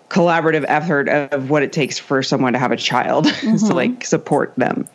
[0.08, 3.66] collaborative effort of what it takes for someone to have a child mm-hmm.
[3.66, 4.86] to like support them.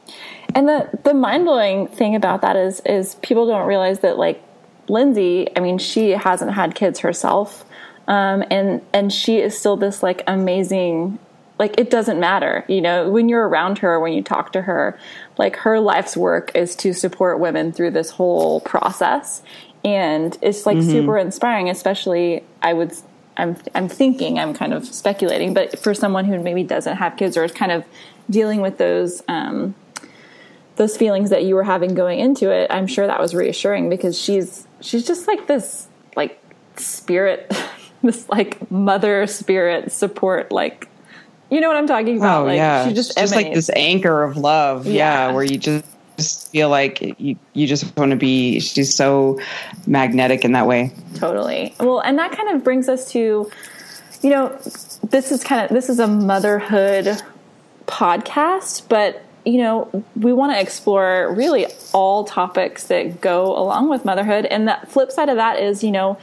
[0.56, 4.42] And the the mind-blowing thing about that is is people don't realize that like
[4.88, 7.64] lindsey i mean she hasn't had kids herself
[8.08, 11.20] um, and and she is still this like amazing
[11.60, 14.98] like it doesn't matter you know when you're around her when you talk to her
[15.38, 19.44] like her life's work is to support women through this whole process
[19.84, 20.90] and it's like mm-hmm.
[20.90, 22.94] super inspiring especially i would
[23.38, 27.38] i'm i'm thinking i'm kind of speculating but for someone who maybe doesn't have kids
[27.38, 27.86] or is kind of
[28.30, 29.76] dealing with those um,
[30.76, 34.20] those feelings that you were having going into it i'm sure that was reassuring because
[34.20, 36.42] she's she's just like this like
[36.78, 37.54] spirit
[38.04, 40.90] this like mother spirit support like
[41.50, 42.42] you know what I'm talking about?
[42.42, 44.86] Oh like, yeah, she just, just like this anchor of love.
[44.86, 45.86] Yeah, yeah where you just
[46.18, 48.60] just feel like you you just want to be.
[48.60, 49.40] She's so
[49.88, 50.94] magnetic in that way.
[51.16, 51.74] Totally.
[51.80, 53.50] Well, and that kind of brings us to,
[54.22, 54.50] you know,
[55.10, 57.22] this is kind of this is a motherhood
[57.88, 64.06] podcast, but you know, we want to explore really all topics that go along with
[64.06, 64.46] motherhood.
[64.46, 66.18] And the flip side of that is, you know,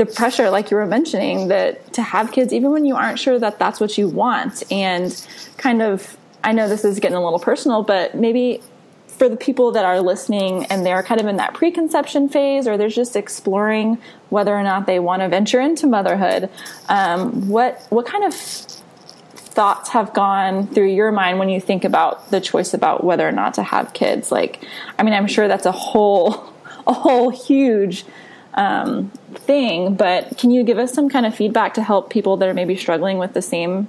[0.00, 3.38] the pressure, like you were mentioning, that to have kids, even when you aren't sure
[3.38, 5.26] that that's what you want, and
[5.58, 8.62] kind of, I know this is getting a little personal, but maybe
[9.08, 12.78] for the people that are listening and they're kind of in that preconception phase, or
[12.78, 13.98] they're just exploring
[14.30, 16.48] whether or not they want to venture into motherhood,
[16.88, 22.30] um, what what kind of thoughts have gone through your mind when you think about
[22.30, 24.32] the choice about whether or not to have kids?
[24.32, 24.64] Like,
[24.98, 26.54] I mean, I'm sure that's a whole
[26.86, 28.06] a whole huge
[28.54, 32.48] um, thing, but can you give us some kind of feedback to help people that
[32.48, 33.88] are maybe struggling with the same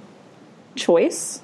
[0.74, 1.42] choice?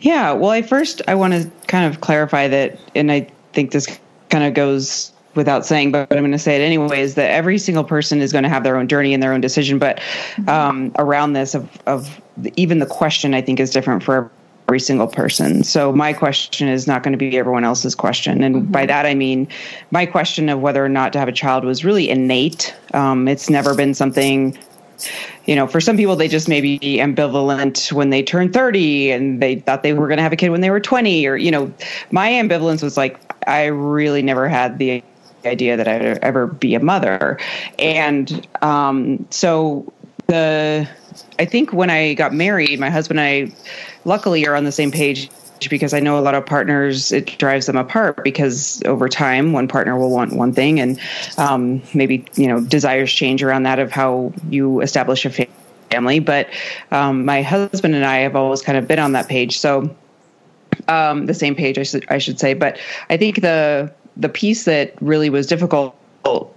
[0.00, 3.98] Yeah, well, I first I want to kind of clarify that, and I think this
[4.28, 7.14] kind of goes without saying, but I'm going to say it anyways.
[7.14, 9.78] That every single person is going to have their own journey and their own decision,
[9.78, 10.48] but mm-hmm.
[10.48, 12.20] um, around this of of
[12.56, 14.30] even the question, I think is different for
[14.68, 15.62] every single person.
[15.62, 18.42] So my question is not going to be everyone else's question.
[18.42, 18.72] And mm-hmm.
[18.72, 19.48] by that, I mean,
[19.90, 22.74] my question of whether or not to have a child was really innate.
[22.94, 24.58] Um, it's never been something,
[25.44, 29.42] you know, for some people, they just may be ambivalent when they turn 30 and
[29.42, 31.50] they thought they were going to have a kid when they were 20 or, you
[31.50, 31.72] know,
[32.10, 35.02] my ambivalence was like, I really never had the
[35.44, 37.38] idea that I'd ever be a mother.
[37.78, 39.92] And um, so
[40.26, 40.88] the,
[41.38, 43.56] I think when I got married, my husband and I,
[44.04, 45.30] luckily are on the same page
[45.68, 49.68] because I know a lot of partners it drives them apart because over time one
[49.68, 51.00] partner will want one thing and
[51.38, 55.48] um, maybe you know desires change around that of how you establish a
[55.90, 56.48] family, but
[56.90, 59.58] um, my husband and I have always kind of been on that page.
[59.58, 59.94] So
[60.88, 62.54] um, the same page, I should I should say.
[62.54, 65.96] But I think the the piece that really was difficult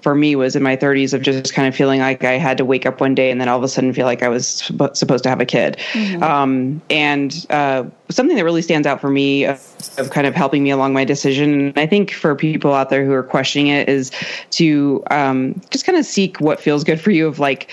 [0.01, 2.65] for me was in my 30s of just kind of feeling like I had to
[2.65, 4.47] wake up one day and then all of a sudden feel like I was
[4.93, 5.77] supposed to have a kid.
[5.91, 6.23] Mm-hmm.
[6.23, 9.61] Um, and uh, something that really stands out for me of,
[9.97, 13.05] of, kind of helping me along my decision, and I think for people out there
[13.05, 14.11] who are questioning it, is
[14.51, 17.27] to um, just kind of seek what feels good for you.
[17.27, 17.69] Of like,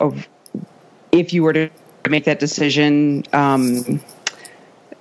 [0.00, 0.28] of
[1.12, 1.70] if you were to
[2.08, 3.24] make that decision.
[3.32, 4.00] Um,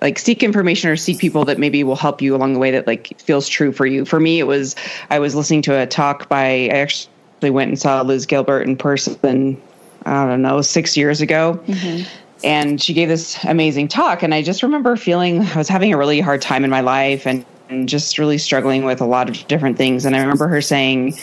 [0.03, 2.85] like seek information or seek people that maybe will help you along the way that
[2.85, 4.03] like feels true for you.
[4.03, 4.75] For me, it was
[5.09, 7.09] I was listening to a talk by I actually
[7.49, 9.59] went and saw Liz Gilbert in person.
[10.05, 11.59] I don't know six years ago.
[11.65, 12.07] Mm-hmm.
[12.43, 14.21] And she gave this amazing talk.
[14.21, 17.25] And I just remember feeling I was having a really hard time in my life
[17.25, 20.03] and, and just really struggling with a lot of different things.
[20.03, 21.17] And I remember her saying,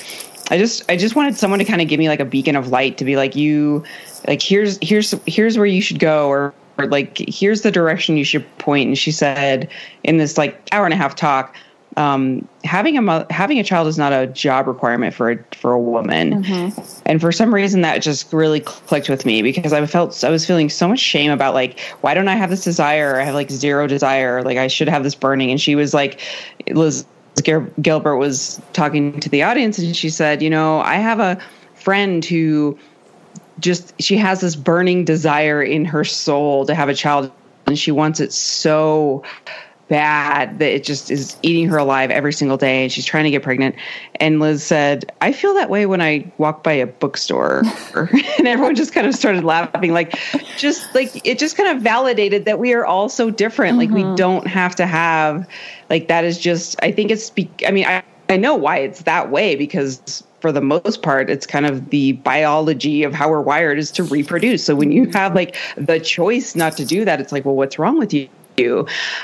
[0.51, 2.69] I just I just wanted someone to kind of give me like a beacon of
[2.69, 3.85] light to be like you
[4.27, 6.55] like here's here's here's where you should go or
[6.87, 9.69] like here's the direction you should point and she said
[10.05, 11.55] in this like hour and a half talk
[11.97, 15.73] um, having a mo- having a child is not a job requirement for a, for
[15.73, 17.01] a woman, mm-hmm.
[17.05, 20.47] and for some reason that just really clicked with me because I felt I was
[20.47, 23.21] feeling so much shame about like why don't I have this desire?
[23.21, 24.43] I have like zero desire.
[24.43, 25.51] Like I should have this burning.
[25.51, 26.21] And she was like,
[26.69, 27.05] Liz
[27.83, 31.41] Gilbert was talking to the audience, and she said, you know, I have a
[31.75, 32.79] friend who
[33.61, 37.31] just she has this burning desire in her soul to have a child
[37.67, 39.23] and she wants it so
[39.89, 43.31] bad that it just is eating her alive every single day and she's trying to
[43.31, 43.75] get pregnant
[44.21, 47.63] and liz said i feel that way when i walk by a bookstore
[48.39, 50.17] and everyone just kind of started laughing like
[50.57, 53.79] just like it just kind of validated that we are all so different mm-hmm.
[53.81, 54.15] like we mm-hmm.
[54.15, 55.45] don't have to have
[55.91, 59.03] like that is just i think it's be, i mean i i know why it's
[59.03, 63.41] that way because for the most part, it's kind of the biology of how we're
[63.41, 64.65] wired is to reproduce.
[64.65, 67.79] So when you have like the choice not to do that, it's like, well, what's
[67.79, 68.29] wrong with you?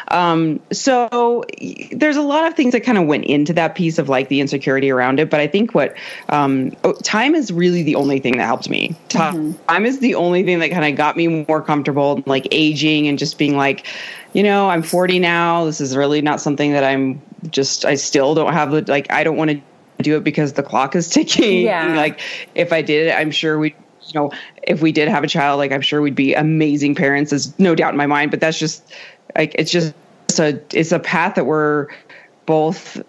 [0.08, 1.44] Um, so
[1.92, 4.40] there's a lot of things that kind of went into that piece of like the
[4.40, 5.28] insecurity around it.
[5.28, 5.94] But I think what
[6.30, 8.96] um, oh, time is really the only thing that helped me.
[9.08, 9.64] Time, mm-hmm.
[9.66, 13.18] time is the only thing that kind of got me more comfortable, like aging and
[13.18, 13.86] just being like,
[14.32, 15.64] you know, I'm 40 now.
[15.64, 19.22] This is really not something that I'm just, I still don't have the, like, I
[19.22, 19.60] don't want to
[20.02, 21.62] do it because the clock is ticking.
[21.62, 21.94] Yeah.
[21.94, 22.20] Like
[22.54, 23.74] if I did it, I'm sure we
[24.08, 24.30] you know,
[24.62, 27.30] if we did have a child, like I'm sure we'd be amazing parents.
[27.30, 28.30] There's no doubt in my mind.
[28.30, 28.84] But that's just
[29.36, 29.94] like it's just
[30.28, 31.88] it's a it's a path that we're
[32.46, 33.02] both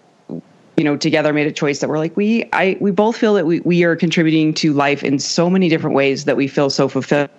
[0.76, 3.46] you know together made a choice that we're like we I we both feel that
[3.46, 6.88] we we are contributing to life in so many different ways that we feel so
[6.88, 7.30] fulfilled.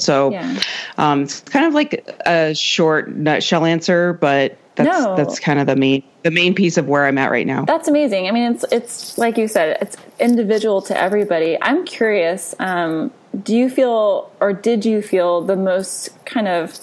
[0.00, 0.60] So yeah.
[0.96, 5.16] um, it's kind of like a short nutshell answer, but that's no.
[5.16, 7.64] that's kind of the main the main piece of where I'm at right now.
[7.66, 8.26] That's amazing.
[8.26, 11.56] I mean, it's it's like you said, it's individual to everybody.
[11.62, 12.52] I'm curious.
[12.58, 13.12] Um,
[13.44, 16.80] do you feel, or did you feel the most kind of,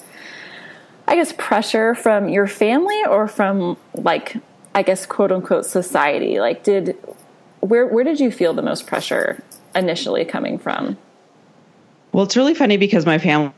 [1.08, 4.38] I guess, pressure from your family or from like,
[4.74, 6.40] I guess, quote unquote, society?
[6.40, 6.98] Like, did
[7.60, 9.44] where where did you feel the most pressure
[9.76, 10.98] initially coming from?
[12.14, 13.52] Well, it's really funny because my family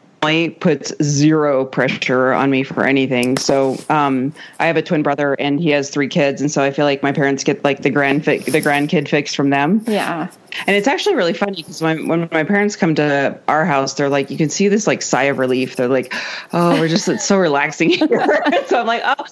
[0.59, 3.37] puts zero pressure on me for anything.
[3.37, 6.71] So um, I have a twin brother, and he has three kids, and so I
[6.71, 9.83] feel like my parents get like the grand fi- the grandkid fix from them.
[9.87, 10.29] Yeah,
[10.67, 14.09] and it's actually really funny because when when my parents come to our house, they're
[14.09, 15.75] like, you can see this like sigh of relief.
[15.75, 16.13] They're like,
[16.53, 18.43] oh, we're just it's so relaxing here.
[18.67, 19.25] so I'm like, oh,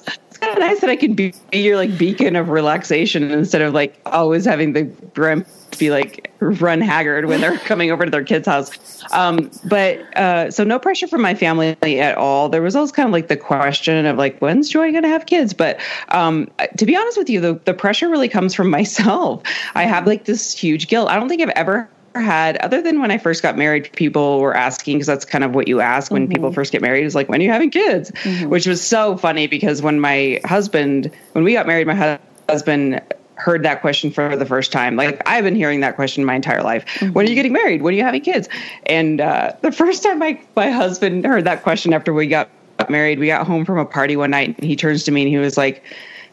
[0.51, 3.99] of nice that I can be, be your like beacon of relaxation instead of like
[4.05, 5.45] always having the grand
[5.77, 9.03] be like run haggard when they're coming over to their kid's house.
[9.11, 12.49] Um, but uh, so no pressure from my family at all.
[12.49, 15.25] There was always kind of like the question of like, when's Joy going to have
[15.25, 15.53] kids?
[15.53, 15.79] But
[16.09, 19.43] um, to be honest with you, the, the pressure really comes from myself.
[19.75, 21.09] I have like this huge guilt.
[21.09, 21.89] I don't think I've ever
[22.21, 25.55] had other than when I first got married, people were asking because that's kind of
[25.55, 26.33] what you ask when mm-hmm.
[26.33, 28.11] people first get married is like, when are you having kids?
[28.11, 28.49] Mm-hmm.
[28.49, 33.01] Which was so funny because when my husband, when we got married, my husband
[33.35, 34.95] heard that question for the first time.
[34.95, 36.85] Like I've been hearing that question my entire life.
[36.85, 37.13] Mm-hmm.
[37.13, 37.81] When are you getting married?
[37.81, 38.47] When are you having kids?
[38.85, 42.49] And uh, the first time my my husband heard that question after we got
[42.89, 45.29] married, we got home from a party one night, and he turns to me and
[45.29, 45.83] he was like.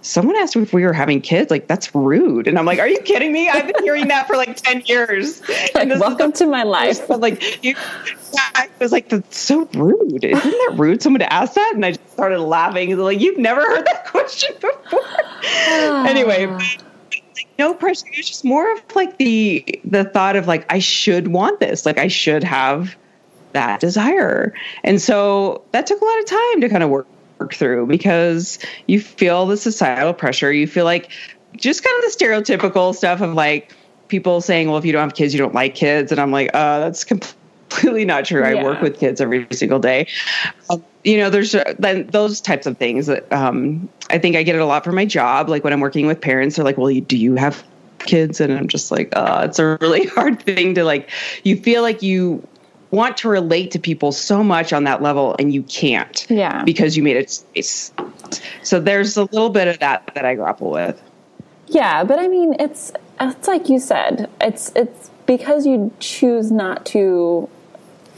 [0.02, 1.50] Someone asked if we were having kids.
[1.50, 3.48] Like that's rude, and I'm like, "Are you kidding me?
[3.48, 5.42] I've been hearing that for like ten years."
[5.74, 7.06] And Like, welcome to my life.
[7.06, 7.74] But like, you,
[8.54, 10.24] I was like, "That's so rude.
[10.24, 11.02] Isn't that rude?
[11.02, 12.96] Someone to ask that?" And I just started laughing.
[12.96, 15.00] Like, you've never heard that question before.
[15.44, 16.06] Ah.
[16.06, 16.46] anyway.
[16.46, 16.62] But,
[17.58, 18.06] no pressure.
[18.10, 21.84] It was just more of like the the thought of like I should want this.
[21.84, 22.96] Like I should have
[23.52, 24.54] that desire.
[24.82, 27.06] And so that took a lot of time to kind of work,
[27.40, 30.52] work through because you feel the societal pressure.
[30.52, 31.10] You feel like
[31.56, 33.74] just kind of the stereotypical stuff of like
[34.08, 36.12] people saying, well, if you don't have kids, you don't like kids.
[36.12, 38.44] And I'm like, uh, that's completely not true.
[38.44, 40.06] I work with kids every single day.
[40.68, 44.42] Um, you know, there's uh, then those types of things that um, I think I
[44.42, 45.48] get it a lot from my job.
[45.48, 47.64] Like when I'm working with parents, they're like, "Well, you, do you have
[48.00, 51.08] kids?" And I'm just like, "Uh, it's a really hard thing to like."
[51.42, 52.46] You feel like you
[52.90, 56.26] want to relate to people so much on that level, and you can't.
[56.28, 56.64] Yeah.
[56.64, 57.92] because you made it space.
[58.62, 61.00] So there's a little bit of that that I grapple with.
[61.68, 64.28] Yeah, but I mean, it's it's like you said.
[64.40, 67.48] It's it's because you choose not to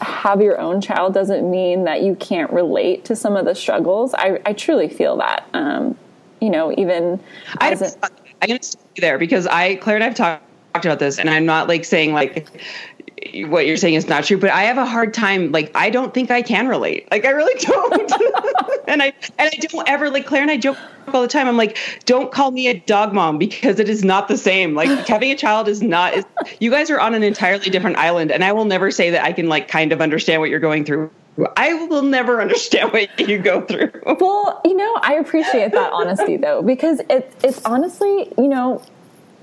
[0.01, 4.15] have your own child doesn't mean that you can't relate to some of the struggles.
[4.15, 5.47] I I truly feel that.
[5.53, 5.97] Um,
[6.41, 7.21] you know, even
[7.59, 10.43] I, I'm going to stay there because I, Claire and I've talked,
[10.75, 12.49] talked about this, and I'm not like saying like
[13.47, 15.53] what you're saying is not true, but I have a hard time.
[15.53, 17.11] Like, I don't think I can relate.
[17.11, 18.13] Like, I really don't.
[18.89, 20.77] and I and I don't ever like Claire and I joke
[21.13, 21.49] all the time.
[21.49, 24.75] I'm like, don't call me a dog mom because it is not the same.
[24.75, 26.15] Like, having a child is not.
[26.15, 26.25] Is,
[26.61, 29.33] you guys are on an entirely different island, and I will never say that I
[29.33, 31.11] can like kind of understand what you're going through.
[31.57, 33.91] I will never understand what you go through.
[34.21, 38.83] Well, you know, I appreciate that honesty though, because it's it's honestly, you know,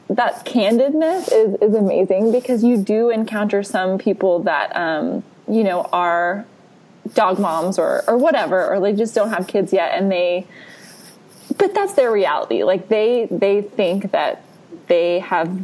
[0.10, 5.82] that candidness is is amazing because you do encounter some people that um, you know,
[5.92, 6.46] are
[7.14, 10.46] dog moms or or whatever, or they just don't have kids yet and they
[11.58, 12.64] but that's their reality.
[12.64, 14.44] Like they they think that
[14.88, 15.64] they have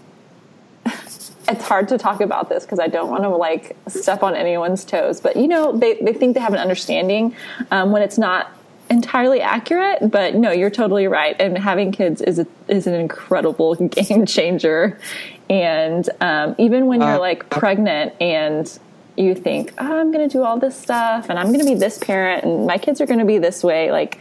[0.85, 4.83] it's hard to talk about this because I don't want to like step on anyone's
[4.83, 5.21] toes.
[5.21, 7.35] But you know, they, they think they have an understanding
[7.71, 8.51] um, when it's not
[8.95, 10.09] entirely accurate.
[10.09, 11.35] But no, you're totally right.
[11.39, 14.97] And having kids is a, is an incredible game changer.
[15.49, 18.65] And um, even when you're Uh, like pregnant and
[19.17, 21.75] you think, oh, I'm going to do all this stuff and I'm going to be
[21.75, 24.19] this parent and my kids are going to be this way, like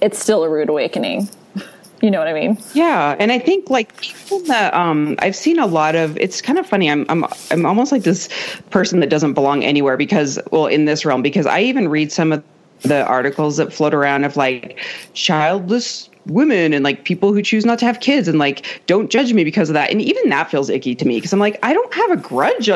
[0.00, 1.28] it's still a rude awakening.
[2.02, 2.56] You know what I mean?
[2.72, 3.90] Yeah, and I think like
[4.32, 6.16] even the um, I've seen a lot of.
[6.16, 6.90] It's kind of funny.
[6.90, 8.30] I'm I'm I'm almost like this
[8.70, 12.32] person that doesn't belong anywhere because well in this realm because I even read some
[12.32, 12.42] of
[12.82, 14.78] the articles that float around of like
[15.14, 19.32] childless women and like people who choose not to have kids and like don't judge
[19.32, 21.72] me because of that and even that feels icky to me because I'm like I
[21.72, 22.68] don't have a grudge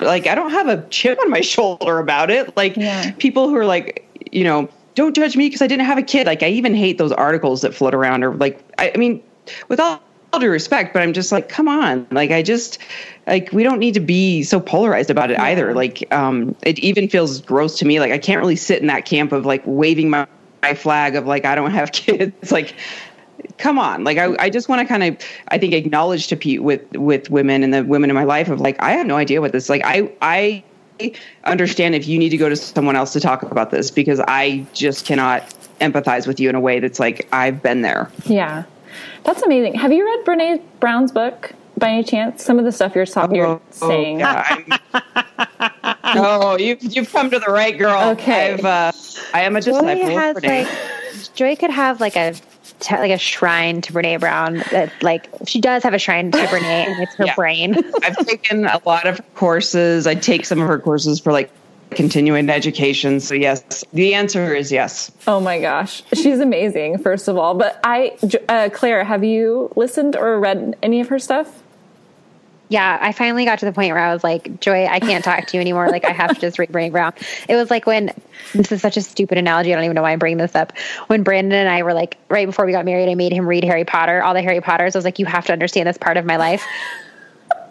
[0.00, 3.10] like I don't have a chip on my shoulder about it like Yeah.
[3.18, 6.26] people who are like you know don't judge me because I didn't have a kid.
[6.26, 9.22] Like I even hate those articles that float around or like I, I mean,
[9.68, 10.02] with all,
[10.32, 12.06] all due respect, but I'm just like, come on.
[12.10, 12.78] Like I just
[13.26, 15.74] like we don't need to be so polarized about it either.
[15.74, 18.00] Like um it even feels gross to me.
[18.00, 20.26] Like I can't really sit in that camp of like waving my,
[20.62, 22.52] my flag of like I don't have kids.
[22.52, 22.74] like
[23.58, 25.16] come on like i, I just want to kind of
[25.48, 28.60] i think acknowledge to Pete with with women and the women in my life of
[28.60, 30.62] like i have no idea what this like i i
[31.44, 34.64] understand if you need to go to someone else to talk about this because I
[34.72, 35.42] just cannot
[35.80, 38.10] empathize with you in a way that's like I've been there.
[38.26, 38.64] Yeah,
[39.24, 39.74] that's amazing.
[39.74, 42.44] Have you read Brene Brown's book by any chance?
[42.44, 44.20] Some of the stuff you're talking, you're saying.
[44.20, 44.44] yeah,
[44.92, 48.10] I'm- oh, you've you've come to the right girl.
[48.10, 48.52] Okay.
[48.54, 48.92] I've, uh,
[49.34, 50.02] I am a Joy disciple.
[50.08, 50.64] of has Renee.
[50.64, 52.34] like Joy could have like a
[52.80, 54.62] t- like a shrine to Brene Brown.
[54.70, 57.34] That like she does have a shrine to Brene, and it's her Yeah.
[57.34, 57.76] brain.
[58.02, 60.06] I've taken a lot of courses.
[60.06, 61.50] I take some of her courses for like
[61.96, 63.20] continuing education.
[63.20, 65.10] So yes, the answer is yes.
[65.26, 66.98] Oh my gosh, she's amazing.
[66.98, 68.16] First of all, but I,
[68.48, 71.62] uh, Claire, have you listened or read any of her stuff?
[72.72, 75.46] yeah, I finally got to the point where I was like, Joy, I can't talk
[75.46, 75.90] to you anymore.
[75.90, 77.12] Like I have to just read Brene Brown.
[77.46, 78.14] It was like when
[78.54, 79.72] this is such a stupid analogy.
[79.72, 80.72] I don't even know why I'm bringing this up.
[81.08, 83.62] When Brandon and I were like right before we got married, I made him read
[83.64, 84.96] Harry Potter, all the Harry Potters.
[84.96, 86.64] I was like, you have to understand this part of my life.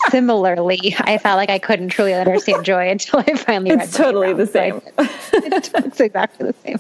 [0.10, 3.82] Similarly, I felt like I couldn't truly understand Joy until I finally read.
[3.84, 4.82] It's totally the same.
[4.98, 6.80] it's, it's exactly the same.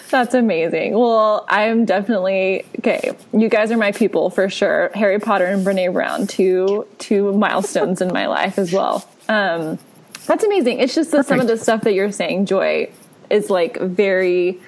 [0.10, 0.98] That's amazing.
[0.98, 3.12] Well, I'm definitely okay.
[3.32, 4.90] You guys are my people for sure.
[4.94, 9.08] Harry Potter and Brene Brown, two two milestones in my life as well.
[9.28, 9.78] Um,
[10.26, 10.80] that's amazing.
[10.80, 12.90] It's just that some of the stuff that you're saying, Joy,
[13.30, 14.60] is like very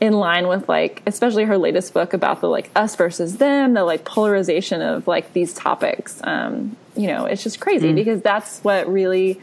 [0.00, 3.84] in line with like, especially her latest book about the like us versus them, the
[3.84, 6.20] like polarization of like these topics.
[6.24, 9.40] Um, you know, it's just crazy because that's what really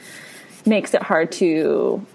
[0.65, 2.05] makes it hard to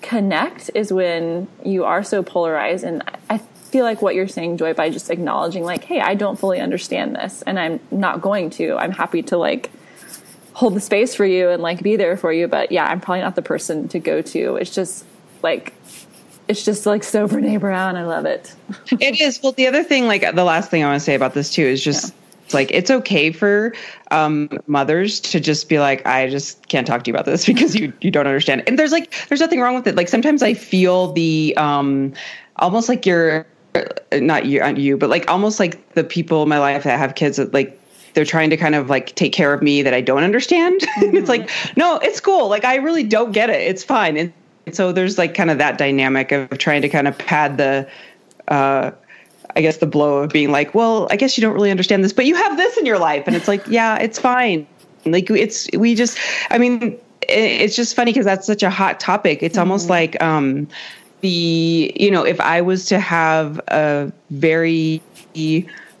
[0.00, 2.84] connect is when you are so polarized.
[2.84, 6.38] And i feel like what you're saying joy by just acknowledging like hey i don't
[6.38, 8.76] fully understand this and i'm not going to.
[8.76, 9.70] I'm happy to like
[10.52, 12.48] hold the space for you and like be there for you.
[12.48, 14.56] But yeah i'm probably not the person to go to.
[14.56, 15.06] It's just
[15.42, 15.72] like
[16.48, 18.54] it's just like so brene brown i love it
[19.00, 19.42] it is.
[19.42, 21.62] Well, the other thing, like the last thing I want to say about this too,
[21.62, 22.14] is just
[22.44, 23.74] it's like it's okay for
[24.10, 27.74] um, mothers to just be like, I just can't talk to you about this because
[27.74, 28.62] you you don't understand.
[28.66, 29.96] And there's like there's nothing wrong with it.
[29.96, 32.12] Like sometimes I feel the um,
[32.56, 33.46] almost like you're
[34.12, 37.14] not you, not you, but like almost like the people in my life that have
[37.14, 37.78] kids that like
[38.14, 40.80] they're trying to kind of like take care of me that I don't understand.
[41.02, 41.16] Mm-hmm.
[41.16, 42.48] it's like, no, it's cool.
[42.48, 43.60] Like I really don't get it.
[43.62, 44.16] It's fine.
[44.16, 44.32] And
[44.70, 47.88] so there's like kind of that dynamic of trying to kind of pad the
[48.48, 48.92] uh
[49.54, 52.12] I guess the blow of being like, well, I guess you don't really understand this,
[52.12, 53.24] but you have this in your life.
[53.26, 54.66] And it's like, yeah, it's fine.
[55.04, 56.18] Like it's, we just,
[56.50, 59.42] I mean, it's just funny because that's such a hot topic.
[59.42, 59.60] It's mm-hmm.
[59.60, 60.68] almost like, um,
[61.20, 65.02] the, you know, if I was to have a very,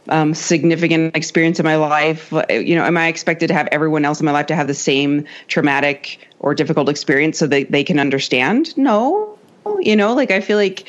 [0.08, 4.20] um, significant experience in my life, you know, am I expected to have everyone else
[4.20, 7.98] in my life to have the same traumatic or difficult experience so that they can
[7.98, 8.76] understand?
[8.76, 9.38] No,
[9.80, 10.88] you know, like I feel like,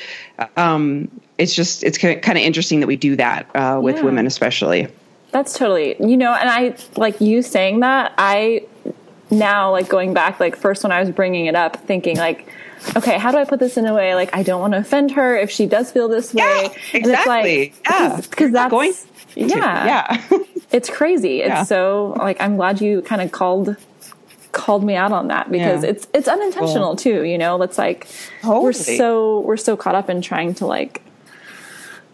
[0.57, 4.03] um, it's just it's kind of interesting that we do that uh, with yeah.
[4.03, 4.87] women, especially.
[5.31, 8.13] That's totally you know, and I like you saying that.
[8.17, 8.65] I
[9.31, 12.47] now like going back, like first when I was bringing it up, thinking like.
[12.97, 15.11] Okay, how do I put this in a way like I don't want to offend
[15.11, 16.43] her if she does feel this way?
[16.43, 16.99] Yeah, exactly.
[16.99, 18.93] And it's like, yeah, because that's going.
[19.35, 20.39] Yeah, yeah.
[20.73, 21.39] it's crazy.
[21.39, 21.63] It's yeah.
[21.63, 23.77] so like I'm glad you kind of called
[24.53, 25.89] called me out on that because yeah.
[25.89, 27.23] it's it's unintentional too.
[27.23, 28.07] You know, it's like
[28.41, 28.63] totally.
[28.63, 31.01] we're so we're so caught up in trying to like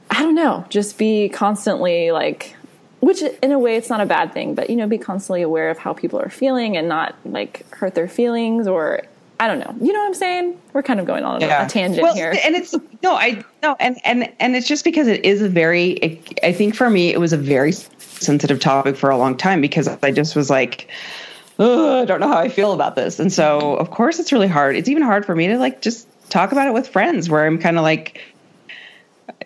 [0.09, 2.55] I don't know, just be constantly like,
[2.99, 5.69] which in a way it's not a bad thing, but you know, be constantly aware
[5.69, 9.03] of how people are feeling and not like hurt their feelings or
[9.39, 9.73] I don't know.
[9.85, 10.59] You know what I'm saying?
[10.73, 11.65] We're kind of going on yeah.
[11.65, 12.35] a tangent well, here.
[12.43, 15.91] And it's no, I no, and and and it's just because it is a very.
[15.91, 19.61] It, I think for me, it was a very sensitive topic for a long time
[19.61, 20.89] because I just was like,
[21.59, 24.75] I don't know how I feel about this, and so of course it's really hard.
[24.75, 27.59] It's even hard for me to like just talk about it with friends, where I'm
[27.59, 28.21] kind of like,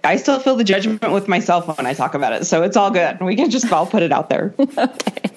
[0.03, 2.45] I still feel the judgment with myself when I talk about it.
[2.45, 3.19] So it's all good.
[3.21, 4.53] We can just all put it out there.
[4.59, 5.31] okay.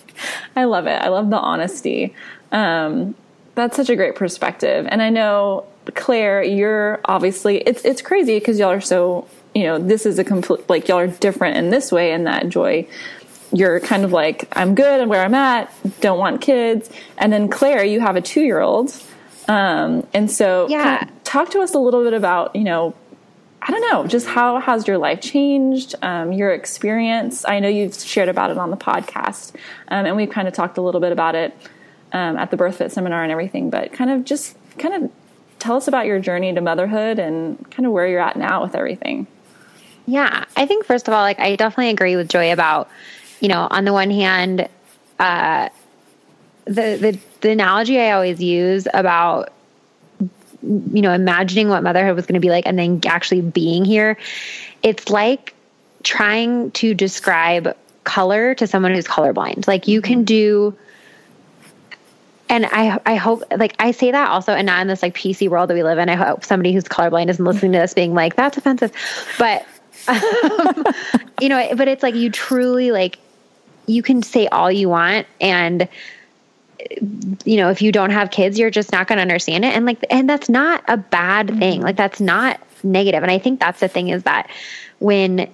[0.55, 1.01] I love it.
[1.01, 2.15] I love the honesty.
[2.53, 3.15] Um,
[3.55, 4.87] that's such a great perspective.
[4.91, 5.65] And I know
[5.95, 10.25] Claire, you're obviously it's it's crazy because y'all are so you know this is a
[10.25, 12.87] complete like y'all are different in this way and that joy
[13.57, 17.49] you're kind of like i'm good and where i'm at don't want kids and then
[17.49, 18.95] claire you have a two year old
[19.49, 22.95] um, and so yeah kind of talk to us a little bit about you know
[23.69, 27.45] I don't know, just how has your life changed, um, your experience?
[27.49, 29.57] I know you've shared about it on the podcast,
[29.89, 31.53] um, and we've kind of talked a little bit about it
[32.13, 35.11] um, at the BirthFit seminar and everything, but kind of just kind of
[35.59, 38.77] tell us about your journey to motherhood and kind of where you're at now with
[38.77, 39.27] everything.
[40.07, 42.89] Yeah, I think first of all, like I definitely agree with Joy about,
[43.41, 44.69] you know, on the one hand,
[45.19, 45.69] uh,
[46.65, 49.53] the the the analogy I always use about
[50.63, 54.17] you know, imagining what motherhood was going to be like and then actually being here,
[54.83, 55.55] it's like
[56.03, 59.67] trying to describe color to someone who's colorblind.
[59.69, 60.77] Like you can do
[62.49, 65.49] and I I hope like I say that also and not in this like PC
[65.49, 66.09] world that we live in.
[66.09, 68.93] I hope somebody who's colorblind isn't listening to this being like, that's offensive.
[69.39, 69.67] But
[70.09, 70.85] um,
[71.41, 73.19] you know, but it's like you truly like
[73.87, 75.89] you can say all you want and
[77.45, 79.75] you know, if you don't have kids, you're just not going to understand it.
[79.75, 81.59] And like, and that's not a bad mm-hmm.
[81.59, 81.81] thing.
[81.81, 83.23] Like, that's not negative.
[83.23, 84.49] And I think that's the thing is that
[84.99, 85.51] when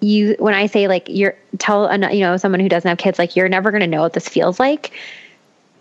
[0.00, 3.36] you, when I say like, you're tell, you know, someone who doesn't have kids, like,
[3.36, 4.92] you're never going to know what this feels like.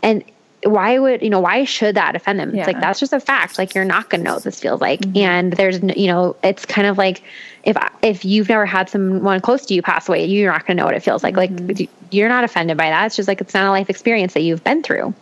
[0.01, 0.23] And
[0.63, 2.53] why would you know why should that offend them?
[2.53, 2.61] Yeah.
[2.61, 3.57] It's like that's just a fact.
[3.57, 5.17] Like you're not going to know what this feels like, mm-hmm.
[5.17, 7.21] and there's you know it's kind of like
[7.63, 10.81] if if you've never had someone close to you pass away, you're not going to
[10.81, 11.35] know what it feels like.
[11.35, 11.67] Mm-hmm.
[11.67, 13.05] Like you're not offended by that.
[13.05, 15.13] It's just like it's not a life experience that you've been through.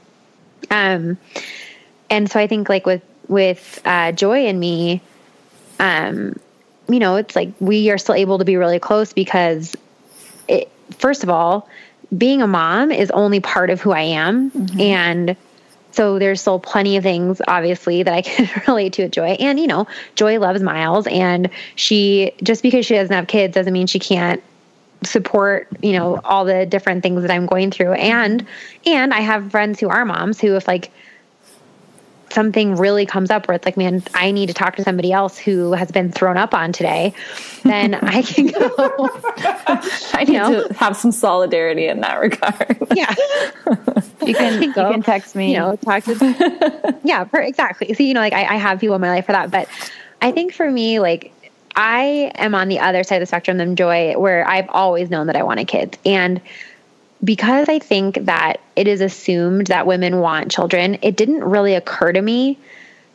[0.71, 1.17] Um,
[2.09, 5.01] and so I think like with with uh, Joy and me,
[5.79, 6.39] um,
[6.87, 9.75] you know, it's like we are still able to be really close because
[10.47, 11.67] it, first of all
[12.17, 14.51] being a mom is only part of who I am.
[14.51, 14.79] Mm-hmm.
[14.79, 15.35] And
[15.91, 19.29] so there's still plenty of things, obviously, that I can relate to with Joy.
[19.39, 21.07] And, you know, Joy loves Miles.
[21.07, 24.43] And she, just because she doesn't have kids doesn't mean she can't
[25.03, 28.45] support you know all the different things that i'm going through and
[28.85, 30.91] and i have friends who are moms who if like
[32.35, 35.37] something really comes up where it's like, man, I need to talk to somebody else
[35.37, 37.13] who has been thrown up on today,
[37.63, 38.69] then I can go.
[40.13, 40.67] I need know.
[40.67, 42.77] to have some solidarity in that regard.
[42.95, 43.15] yeah.
[44.23, 45.53] You can you can text me.
[45.53, 47.93] You know, talk to Yeah, per, exactly.
[47.93, 49.49] So, you know, like I, I have people in my life for that.
[49.49, 49.67] But
[50.21, 51.31] I think for me, like
[51.73, 55.27] I am on the other side of the spectrum than Joy, where I've always known
[55.27, 55.97] that I wanted kids.
[56.05, 56.41] And
[57.23, 62.11] because I think that it is assumed that women want children, it didn't really occur
[62.11, 62.57] to me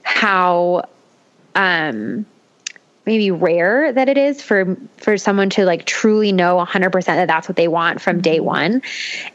[0.03, 0.85] how
[1.55, 2.25] um
[3.07, 7.49] maybe rare that it is for for someone to like truly know 100% that that's
[7.49, 8.47] what they want from day mm-hmm.
[8.47, 8.83] 1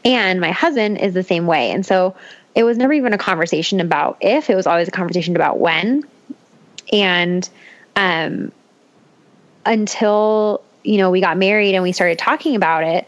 [0.04, 1.70] and my husband is the same way.
[1.70, 2.16] And so
[2.54, 6.04] it was never even a conversation about if it was always a conversation about when.
[6.92, 7.48] And
[7.94, 8.52] um
[9.64, 13.06] until you know we got married and we started talking about it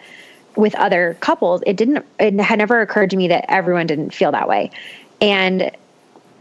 [0.59, 4.33] with other couples, it didn't, it had never occurred to me that everyone didn't feel
[4.33, 4.73] that way.
[5.21, 5.71] And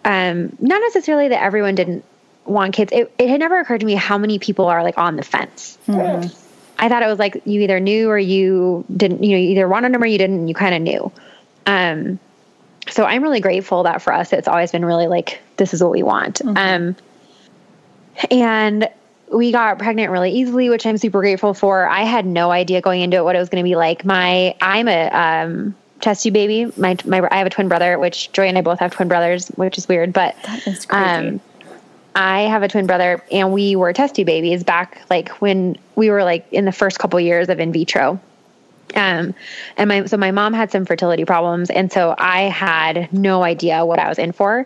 [0.04, 2.04] um, not necessarily that everyone didn't
[2.44, 2.92] want kids.
[2.92, 5.78] It, it had never occurred to me how many people are like on the fence.
[5.88, 6.28] Mm-hmm.
[6.80, 9.68] I thought it was like you either knew or you didn't, you know, you either
[9.68, 11.12] wanted them or you didn't, and you kind of knew.
[11.68, 12.20] Um,
[12.90, 15.92] so I'm really grateful that for us, it's always been really like, this is what
[15.92, 16.40] we want.
[16.40, 16.58] Mm-hmm.
[16.58, 16.96] Um,
[18.32, 18.90] and
[19.32, 21.88] we got pregnant really easily, which I'm super grateful for.
[21.88, 24.06] I had no idea going into it what it was going to be like.
[24.06, 26.72] My, I'm a, um, test tube baby.
[26.78, 29.48] My, my, I have a twin brother, which Joy and I both have twin brothers,
[29.50, 30.36] which is weird, but,
[30.90, 31.42] um,
[32.16, 36.10] I have a twin brother and we were test tube babies back like when we
[36.10, 38.20] were like in the first couple years of in vitro.
[38.96, 39.36] Um,
[39.76, 41.70] and my, so my mom had some fertility problems.
[41.70, 44.66] And so I had no idea what I was in for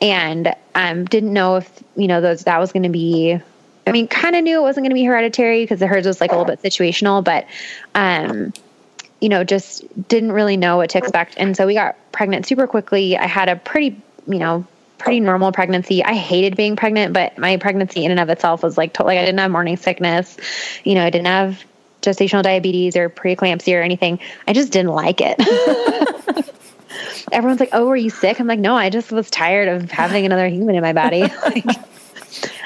[0.00, 3.40] and, um, didn't know if, you know, those, that was going to be,
[3.86, 6.20] I mean, kind of knew it wasn't going to be hereditary because the hers was
[6.20, 7.46] like a little bit situational, but,
[7.94, 8.52] um,
[9.20, 11.34] you know, just didn't really know what to expect.
[11.36, 13.16] And so we got pregnant super quickly.
[13.16, 14.66] I had a pretty, you know,
[14.98, 16.04] pretty normal pregnancy.
[16.04, 19.24] I hated being pregnant, but my pregnancy in and of itself was like totally, I
[19.24, 20.36] didn't have morning sickness.
[20.84, 21.64] You know, I didn't have
[22.02, 24.20] gestational diabetes or preeclampsia or anything.
[24.46, 25.36] I just didn't like it.
[27.32, 30.26] Everyone's like, "Oh, were you sick?" I'm like, "No, I just was tired of having
[30.26, 31.64] another human in my body." like,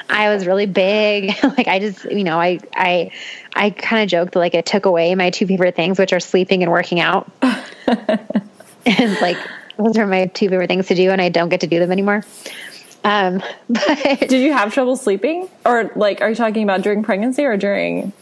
[0.09, 1.35] I was really big.
[1.43, 3.11] like I just, you know, I I
[3.53, 6.19] I kind of joked that like it took away my two favorite things, which are
[6.19, 7.31] sleeping and working out.
[7.87, 9.37] and like
[9.77, 11.91] those are my two favorite things to do, and I don't get to do them
[11.91, 12.23] anymore.
[13.03, 17.45] Um, but did you have trouble sleeping, or like, are you talking about during pregnancy
[17.45, 18.13] or during?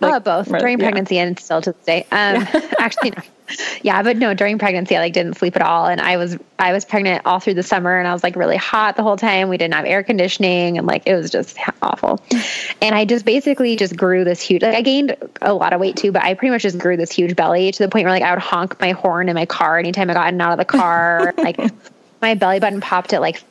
[0.00, 0.84] Like, uh, both during yeah.
[0.84, 2.02] pregnancy and still to this day.
[2.12, 2.46] Um,
[2.78, 3.22] actually, no.
[3.82, 6.72] Yeah, but no, during pregnancy, I like didn't sleep at all, and I was I
[6.72, 9.48] was pregnant all through the summer, and I was like really hot the whole time.
[9.48, 12.20] We didn't have air conditioning, and like it was just awful.
[12.80, 14.62] And I just basically just grew this huge.
[14.62, 17.10] Like I gained a lot of weight too, but I pretty much just grew this
[17.10, 19.78] huge belly to the point where like I would honk my horn in my car
[19.78, 21.34] anytime I got out of the car.
[21.38, 21.58] like
[22.20, 23.42] my belly button popped at like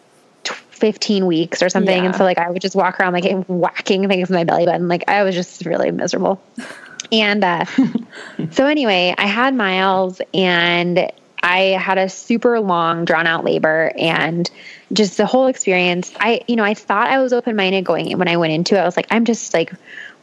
[0.82, 1.96] 15 weeks or something.
[1.96, 2.06] Yeah.
[2.06, 4.88] And so like I would just walk around like whacking things in my belly button.
[4.88, 6.42] Like I was just really miserable.
[7.12, 7.66] And uh,
[8.52, 11.12] so anyway, I had Miles and
[11.44, 14.50] I had a super long drawn out labor and
[14.94, 16.14] just the whole experience.
[16.20, 18.80] I, you know, I thought I was open minded going when I went into it.
[18.80, 19.74] I was like, I'm just like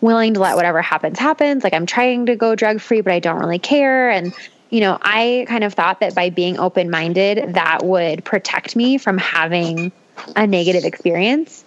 [0.00, 1.64] willing to let whatever happens happens.
[1.64, 4.10] Like I'm trying to go drug free, but I don't really care.
[4.10, 4.32] And,
[4.70, 8.98] you know, I kind of thought that by being open minded, that would protect me
[8.98, 9.90] from having
[10.36, 11.64] a negative experience.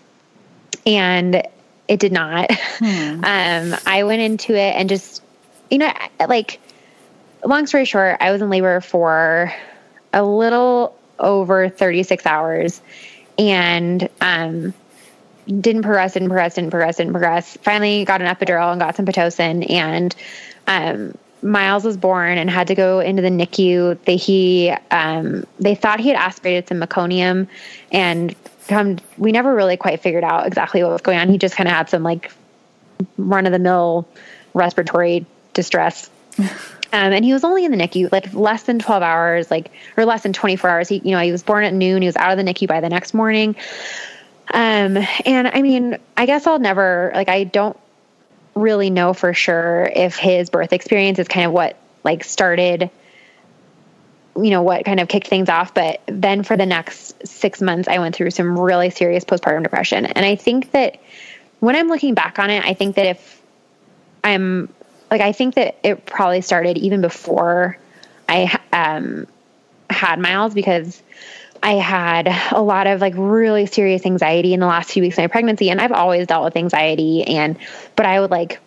[0.85, 1.43] And
[1.91, 2.49] it did not.
[2.79, 3.23] Hmm.
[3.31, 5.21] Um, I went into it and just,
[5.69, 5.91] you know,
[6.27, 6.59] like,
[7.45, 9.53] long story short, I was in labor for
[10.13, 12.81] a little over 36 hours
[13.37, 14.73] and um,
[15.47, 17.57] didn't progress, didn't progress, didn't progress, didn't progress.
[17.57, 20.15] Finally got an epidural and got some Pitocin and
[20.67, 23.97] um, Miles was born and had to go into the NICU.
[24.05, 27.47] They he um, they thought he had aspirated some meconium,
[27.91, 28.35] and
[28.67, 31.29] come we never really quite figured out exactly what was going on.
[31.29, 32.31] He just kind of had some like
[33.17, 34.07] run of the mill
[34.53, 36.09] respiratory distress.
[36.93, 40.03] Um, and he was only in the NICU like less than 12 hours, like, or
[40.03, 40.89] less than 24 hours.
[40.89, 42.01] He, you know, he was born at noon.
[42.01, 43.55] He was out of the NICU by the next morning.
[44.53, 47.77] Um, and I mean, I guess I'll never, like, I don't
[48.55, 52.89] really know for sure if his birth experience is kind of what like started
[54.35, 55.73] you know what kind of kicked things off.
[55.73, 60.05] But then for the next 6 months I went through some really serious postpartum depression.
[60.05, 60.99] And I think that
[61.59, 63.41] when I'm looking back on it I think that if
[64.23, 64.69] I'm
[65.09, 67.77] like I think that it probably started even before
[68.27, 69.27] I um
[69.89, 71.01] had Miles because
[71.63, 75.23] I had a lot of like really serious anxiety in the last few weeks of
[75.23, 75.69] my pregnancy.
[75.69, 77.23] And I've always dealt with anxiety.
[77.23, 77.57] And,
[77.95, 78.59] but I would like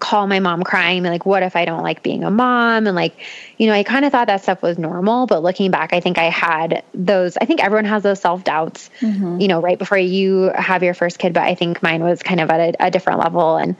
[0.00, 2.86] call my mom crying and like, what if I don't like being a mom?
[2.86, 3.14] And like,
[3.58, 5.26] you know, I kind of thought that stuff was normal.
[5.26, 8.90] But looking back, I think I had those, I think everyone has those self doubts,
[9.00, 9.40] mm-hmm.
[9.40, 11.32] you know, right before you have your first kid.
[11.32, 13.56] But I think mine was kind of at a, a different level.
[13.56, 13.76] And,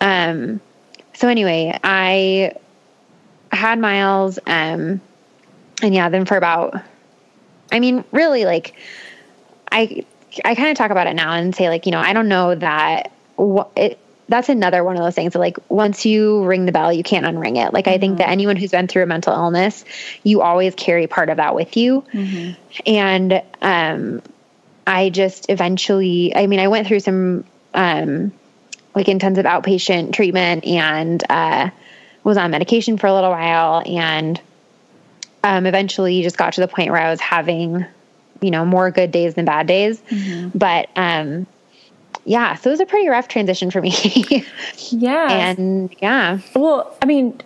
[0.00, 0.60] um,
[1.14, 2.54] so anyway, I
[3.52, 5.00] had Miles, um,
[5.82, 6.80] and yeah, then for about
[7.72, 8.74] I mean, really, like,
[9.70, 10.04] I
[10.44, 12.54] I kind of talk about it now and say, like, you know, I don't know
[12.54, 13.12] that
[13.76, 13.98] it.
[14.28, 17.26] That's another one of those things that, like, once you ring the bell, you can't
[17.26, 17.72] unring it.
[17.72, 17.94] Like, mm-hmm.
[17.94, 18.32] I think that mm-hmm.
[18.32, 19.84] anyone who's been through a mental illness,
[20.22, 22.02] you always carry part of that with you.
[22.12, 22.52] Mm-hmm.
[22.86, 24.22] And um,
[24.86, 27.44] I just eventually, I mean, I went through some
[27.74, 28.30] um,
[28.94, 31.70] like intensive outpatient treatment and uh,
[32.22, 34.40] was on medication for a little while and
[35.44, 37.84] um, eventually just got to the point where I was having,
[38.40, 40.00] you know, more good days than bad days.
[40.02, 40.56] Mm-hmm.
[40.58, 41.46] But um,
[42.24, 43.92] yeah, so it was a pretty rough transition for me.
[44.90, 45.32] yeah.
[45.32, 46.38] And yeah.
[46.54, 47.40] Well, I mean,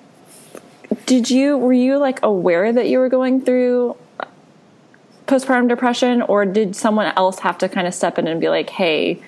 [1.06, 3.96] did you were you like aware that you were going through
[5.26, 8.68] postpartum depression or did someone else have to kind of step in and be like
[8.68, 9.20] hey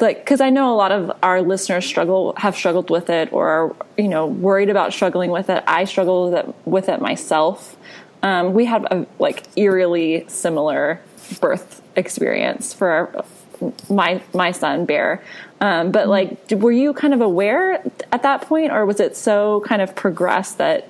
[0.00, 3.48] like because i know a lot of our listeners struggle have struggled with it or
[3.48, 5.62] are you know worried about struggling with it.
[5.66, 7.76] I struggled with it, with it myself.
[8.22, 11.00] Um, we have a like eerily similar
[11.40, 13.24] birth experience for our,
[13.88, 15.22] my my son bear.
[15.60, 17.82] Um, but like were you kind of aware
[18.12, 20.88] at that point or was it so kind of progressed that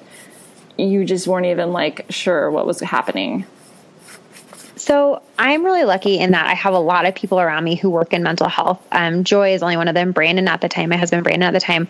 [0.77, 3.47] you just weren't even like sure what was happening
[4.87, 7.91] So I'm really lucky in that I have a lot of people around me who
[7.91, 8.81] work in mental health.
[8.93, 10.13] Um, Joy is only one of them.
[10.13, 11.89] Brandon at the time, my husband Brandon at the time,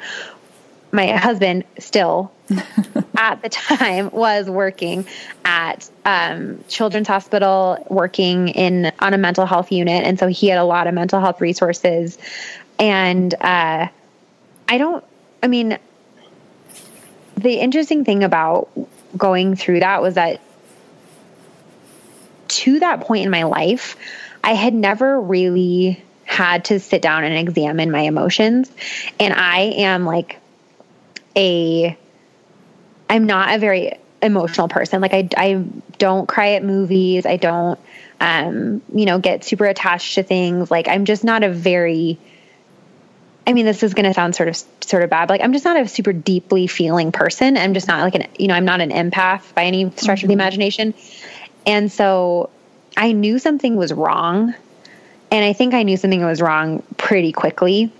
[0.92, 2.32] my husband still
[3.18, 5.06] at the time was working
[5.44, 10.58] at um, Children's Hospital, working in on a mental health unit, and so he had
[10.58, 12.16] a lot of mental health resources.
[12.78, 13.88] And uh,
[14.68, 15.04] I don't.
[15.42, 15.78] I mean,
[17.36, 18.70] the interesting thing about
[19.18, 20.40] going through that was that
[22.56, 23.96] to that point in my life,
[24.42, 28.70] I had never really had to sit down and examine my emotions.
[29.20, 30.40] And I am like
[31.36, 31.96] a,
[33.10, 33.92] I'm not a very
[34.22, 35.00] emotional person.
[35.00, 35.64] Like I, I
[35.98, 37.26] don't cry at movies.
[37.26, 37.78] I don't,
[38.20, 40.70] um, you know, get super attached to things.
[40.70, 42.18] Like I'm just not a very,
[43.46, 45.28] I mean, this is going to sound sort of sort of bad.
[45.28, 47.56] Like I'm just not a super deeply feeling person.
[47.56, 50.28] I'm just not like an, you know, I'm not an empath by any stretch of
[50.28, 50.94] the imagination.
[51.66, 52.50] And so
[52.96, 54.54] I knew something was wrong.
[55.30, 57.92] And I think I knew something was wrong pretty quickly,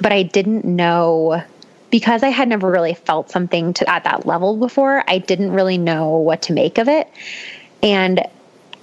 [0.00, 1.42] but I didn't know
[1.90, 5.04] because I had never really felt something to at that level before.
[5.06, 7.08] I didn't really know what to make of it.
[7.82, 8.26] And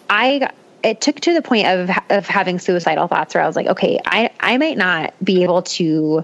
[0.09, 0.49] I
[0.84, 3.99] it took to the point of of having suicidal thoughts where I was like, okay,
[4.05, 6.24] I I might not be able to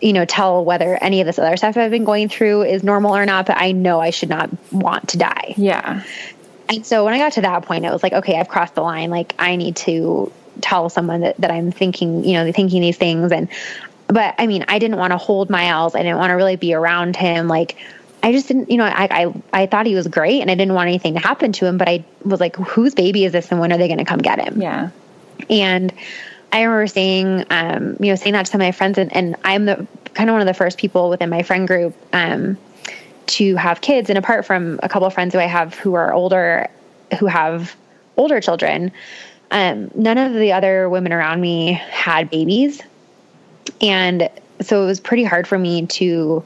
[0.00, 3.16] you know tell whether any of this other stuff I've been going through is normal
[3.16, 5.54] or not, but I know I should not want to die.
[5.56, 6.02] yeah
[6.70, 8.82] And so when I got to that point, it was like, okay, I've crossed the
[8.82, 9.10] line.
[9.10, 13.32] Like I need to tell someone that, that I'm thinking, you know, thinking these things.
[13.32, 13.48] And,
[14.06, 15.94] but I mean, I didn't want to hold Miles.
[15.94, 17.48] I didn't want to really be around him.
[17.48, 17.76] Like
[18.22, 20.74] I just didn't, you know, I, I, I thought he was great and I didn't
[20.74, 23.60] want anything to happen to him, but I was like, whose baby is this and
[23.60, 24.60] when are they going to come get him?
[24.60, 24.90] yeah
[25.48, 25.92] And
[26.52, 29.36] I remember saying, um, you know, saying that to some of my friends, and, and
[29.44, 32.58] I'm the kind of one of the first people within my friend group um,
[33.30, 34.10] to have kids.
[34.10, 36.68] And apart from a couple of friends who I have who are older,
[37.18, 37.76] who have
[38.16, 38.92] older children,
[39.50, 42.80] um, none of the other women around me had babies.
[43.80, 44.28] And
[44.60, 46.44] so it was pretty hard for me to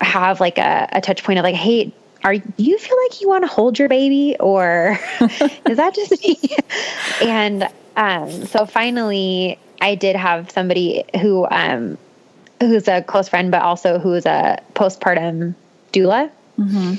[0.00, 3.28] have like a, a touch point of like, hey, are do you feel like you
[3.28, 6.38] want to hold your baby or is that just me?
[7.22, 11.96] and um, so finally I did have somebody who um,
[12.60, 15.54] who's a close friend, but also who's a postpartum
[15.92, 16.30] doula.
[16.58, 16.94] Mm-hmm.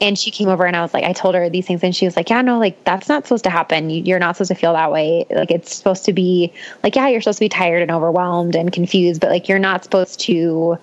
[0.00, 2.04] And she came over and I was like, I told her these things and she
[2.04, 3.90] was like, yeah, no, like that's not supposed to happen.
[3.90, 5.26] You, you're not supposed to feel that way.
[5.28, 6.52] Like it's supposed to be
[6.84, 9.82] like, yeah, you're supposed to be tired and overwhelmed and confused, but like you're not
[9.82, 10.78] supposed to,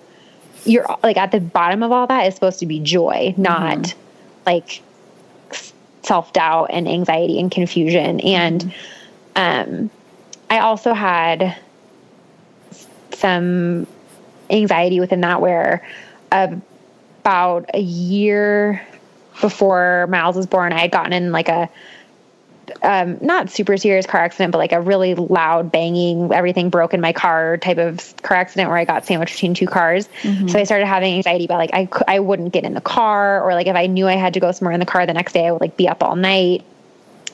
[0.64, 3.98] you're like at the bottom of all that is supposed to be joy, not mm-hmm.
[4.44, 4.82] like
[6.02, 8.20] self doubt and anxiety and confusion.
[8.20, 8.74] And,
[9.34, 9.72] mm-hmm.
[9.72, 9.90] um,
[10.48, 11.56] I also had
[13.12, 13.86] some
[14.50, 15.86] anxiety within that where
[16.32, 16.62] um,
[17.26, 18.86] about a year
[19.40, 21.68] before Miles was born, I had gotten in like a
[22.82, 27.00] um, not super serious car accident, but like a really loud banging, everything broke in
[27.00, 30.08] my car type of car accident where I got sandwiched between two cars.
[30.46, 33.54] So I started having anxiety about like I, I wouldn't get in the car or
[33.54, 35.48] like if I knew I had to go somewhere in the car the next day,
[35.48, 36.64] I would like be up all night.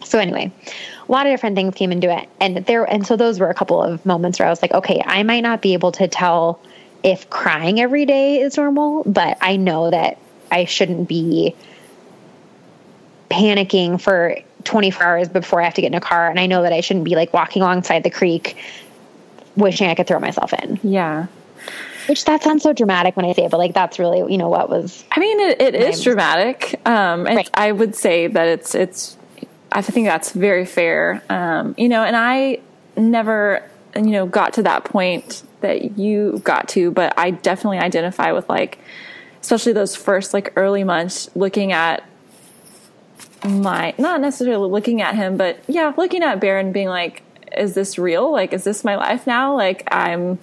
[0.04, 0.50] So anyway,
[1.06, 2.30] a lot of different things came into it.
[2.40, 5.02] And there, and so those were a couple of moments where I was like, okay,
[5.04, 6.60] I might not be able to tell
[7.02, 10.18] if crying every day is normal, but I know that
[10.50, 11.54] I shouldn't be
[13.30, 16.28] panicking for 24 hours before I have to get in a car.
[16.28, 18.56] And I know that I shouldn't be like walking alongside the creek
[19.56, 20.78] wishing I could throw myself in.
[20.82, 21.26] yeah
[22.08, 24.48] Which that sounds so dramatic when I say it, but like that's really, you know,
[24.48, 26.80] what was I mean, it, it is dramatic.
[26.86, 27.50] Um, and Right.
[27.54, 29.16] I would say that it's it's.
[29.74, 31.22] I think that's very fair.
[31.30, 32.60] Um, you know, and I
[32.96, 33.62] never,
[33.96, 38.48] you know, got to that point that you got to, but I definitely identify with
[38.48, 38.78] like,
[39.40, 42.04] especially those first like early months, looking at
[43.44, 47.22] my not necessarily looking at him, but yeah, looking at Baron being like,
[47.56, 48.30] is this real?
[48.30, 49.56] Like, is this my life now?
[49.56, 50.38] Like, I'm.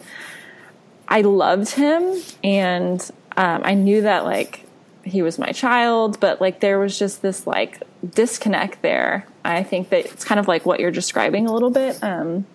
[1.12, 3.02] I loved him and
[3.36, 4.64] um, I knew that like
[5.04, 9.26] he was my child, but like there was just this like disconnect there.
[9.44, 12.02] I think that it's kind of like what you're describing a little bit.
[12.04, 12.46] Um,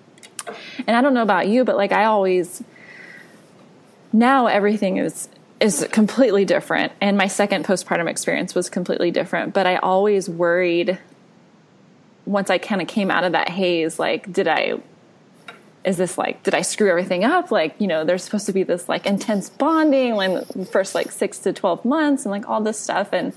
[0.86, 2.62] and I don't know about you, but like I always
[4.12, 5.28] now everything is
[5.60, 6.92] is completely different.
[7.00, 9.54] And my second postpartum experience was completely different.
[9.54, 10.98] But I always worried
[12.26, 14.80] once I kind of came out of that haze, like, did I,
[15.84, 17.50] is this like, did I screw everything up?
[17.50, 21.38] Like, you know, there's supposed to be this like intense bonding, when first like six
[21.40, 23.12] to 12 months and like all this stuff.
[23.12, 23.32] And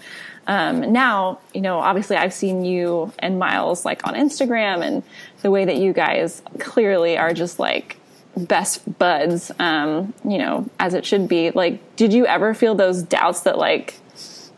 [0.48, 5.04] um, now, you know, obviously I've seen you and Miles like on Instagram and
[5.42, 7.98] the way that you guys clearly are just like
[8.38, 11.52] best buds, um, you know, as it should be.
[11.52, 14.00] Like, did you ever feel those doubts that like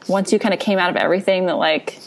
[0.08, 1.98] once you kind of came out of everything that like,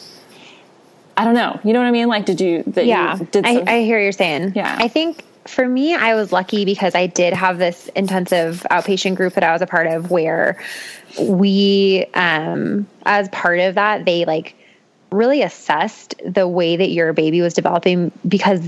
[1.16, 2.06] I don't know, you know what I mean?
[2.06, 4.52] Like, did you, that yeah, you did I, some, I hear you're saying.
[4.54, 4.76] Yeah.
[4.78, 9.34] I think for me, I was lucky because I did have this intensive outpatient group
[9.34, 10.62] that I was a part of where
[11.18, 14.54] we, um, as part of that, they like
[15.10, 18.60] really assessed the way that your baby was developing because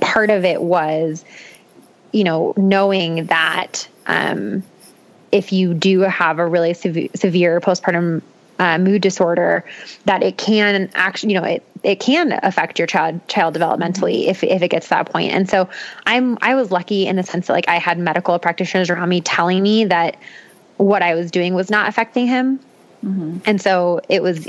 [0.00, 1.24] part of it was,
[2.12, 4.62] you know, knowing that, um,
[5.30, 8.20] if you do have a really sev- severe postpartum
[8.62, 9.64] uh, mood disorder,
[10.04, 14.44] that it can actually, you know, it it can affect your child child developmentally if
[14.44, 15.32] if it gets to that point.
[15.32, 15.68] And so
[16.06, 19.20] I'm I was lucky in the sense that like I had medical practitioners around me
[19.20, 20.16] telling me that
[20.76, 22.60] what I was doing was not affecting him.
[23.46, 24.48] And so it was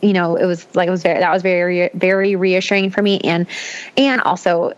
[0.00, 3.18] you know, it was like it was very that was very very reassuring for me
[3.24, 3.48] and
[3.96, 4.72] and also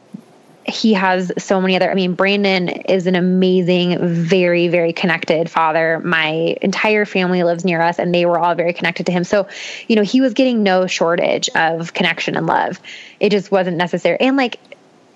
[0.70, 6.00] he has so many other i mean brandon is an amazing very very connected father.
[6.00, 9.24] My entire family lives near us and they were all very connected to him.
[9.24, 9.48] So
[9.88, 12.80] you know he was getting no shortage of connection and love.
[13.18, 14.18] It just wasn't necessary.
[14.20, 14.58] And like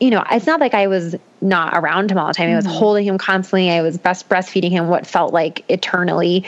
[0.00, 2.50] you know it's not like i was not around him all the time.
[2.50, 3.70] I was holding him constantly.
[3.70, 6.44] I was best breastfeeding him what felt like eternally.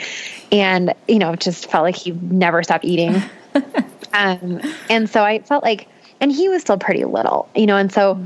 [0.51, 3.21] And you know just felt like he never stopped eating.
[4.13, 5.87] Um, and so i felt like
[6.21, 8.19] and he was still pretty little you know and so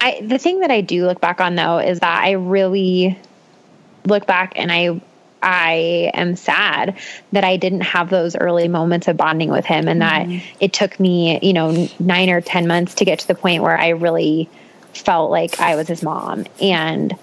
[0.00, 3.18] I the thing that I do look back on though is that I really
[4.04, 5.00] look back and I
[5.42, 6.98] I am sad
[7.32, 10.56] that I didn't have those early moments of bonding with him and that mm-hmm.
[10.58, 13.78] it took me, you know, 9 or 10 months to get to the point where
[13.78, 14.48] I really
[14.94, 16.46] felt like I was his mom.
[16.60, 17.16] And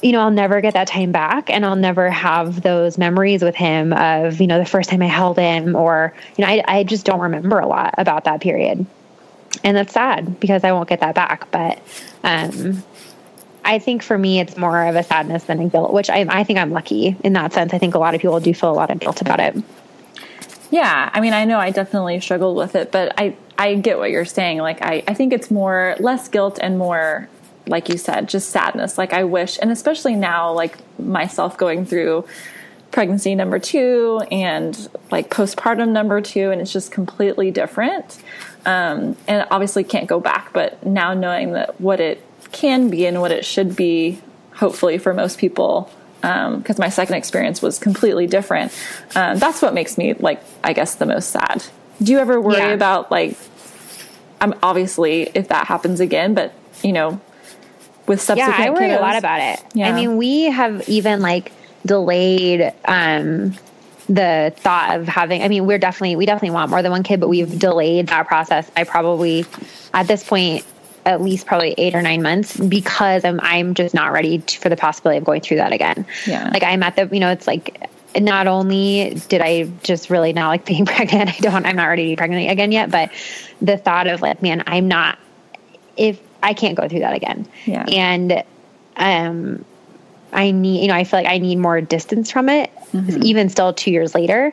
[0.00, 3.56] you know, I'll never get that time back and I'll never have those memories with
[3.56, 6.84] him of, you know, the first time I held him or, you know, I, I
[6.84, 8.86] just don't remember a lot about that period
[9.64, 11.50] and that's sad because I won't get that back.
[11.50, 11.80] But
[12.24, 12.82] um,
[13.64, 16.44] I think for me, it's more of a sadness than a guilt, which I, I
[16.44, 17.74] think I'm lucky in that sense.
[17.74, 19.56] I think a lot of people do feel a lot of guilt about it.
[20.70, 24.10] Yeah, I mean, I know I definitely struggled with it, but I I get what
[24.10, 24.58] you're saying.
[24.58, 27.28] Like, I I think it's more less guilt and more,
[27.66, 28.98] like you said, just sadness.
[28.98, 32.26] Like, I wish, and especially now, like myself going through
[32.90, 38.22] pregnancy number two and like postpartum number two, and it's just completely different.
[38.68, 43.18] Um, and obviously can't go back, but now knowing that what it can be and
[43.22, 44.20] what it should be,
[44.52, 45.90] hopefully for most people,
[46.20, 48.70] because my second experience was completely different.
[49.16, 51.64] Um, that's what makes me like, I guess, the most sad.
[52.02, 52.72] Do you ever worry Yeah.
[52.74, 53.38] about like,
[54.40, 56.52] I'm obviously if that happens again, but
[56.82, 57.20] you know,
[58.06, 59.64] with Yeah, subsequent I worry a lot about it.
[59.72, 59.88] Yeah.
[59.88, 61.52] I mean, we have even like
[61.86, 63.54] delayed um,
[64.08, 65.42] the thought of having.
[65.42, 68.26] I mean, we're definitely we definitely want more than one kid, but we've delayed that
[68.26, 69.44] process by probably
[69.92, 70.64] at this point
[71.04, 74.68] at least probably eight or nine months because I'm I'm just not ready to, for
[74.68, 76.06] the possibility of going through that again.
[76.26, 76.50] Yeah.
[76.52, 77.90] like I'm at the you know it's like.
[78.18, 82.04] Not only did I just really not like being pregnant, I don't, I'm not ready
[82.04, 83.12] to be pregnant again yet, but
[83.60, 85.18] the thought of like, man, I'm not,
[85.94, 87.46] if I can't go through that again.
[87.66, 87.84] Yeah.
[87.86, 88.44] And
[88.96, 89.64] um
[90.32, 93.72] I need you know, I feel like I need more distance from it, even still
[93.72, 94.52] two years later,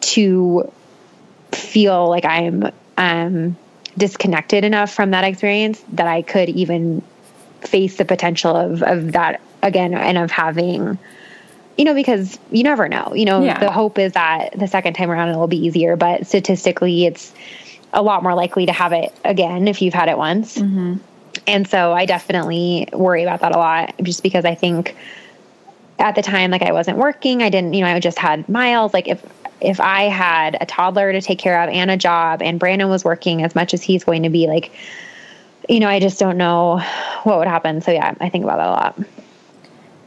[0.00, 0.70] to
[1.52, 3.56] feel like I'm um
[3.96, 7.02] disconnected enough from that experience that I could even
[7.60, 10.98] face the potential of of that again and of having
[11.78, 13.60] you know because you never know you know Yeah.
[13.60, 17.32] the hope is that the second time around it'll be easier but statistically it's
[17.92, 20.56] a lot more likely to have it again if you've had it once.
[21.46, 24.96] And so I definitely worry about that a lot just because I think
[26.02, 28.92] at the time like I wasn't working, I didn't, you know, I just had Miles
[28.92, 29.24] like if
[29.60, 33.04] if I had a toddler to take care of and a job and Brandon was
[33.04, 34.72] working as much as he's going to be like
[35.68, 36.78] you know, I just don't know
[37.22, 37.80] what would happen.
[37.82, 38.98] So yeah, I think about that a lot.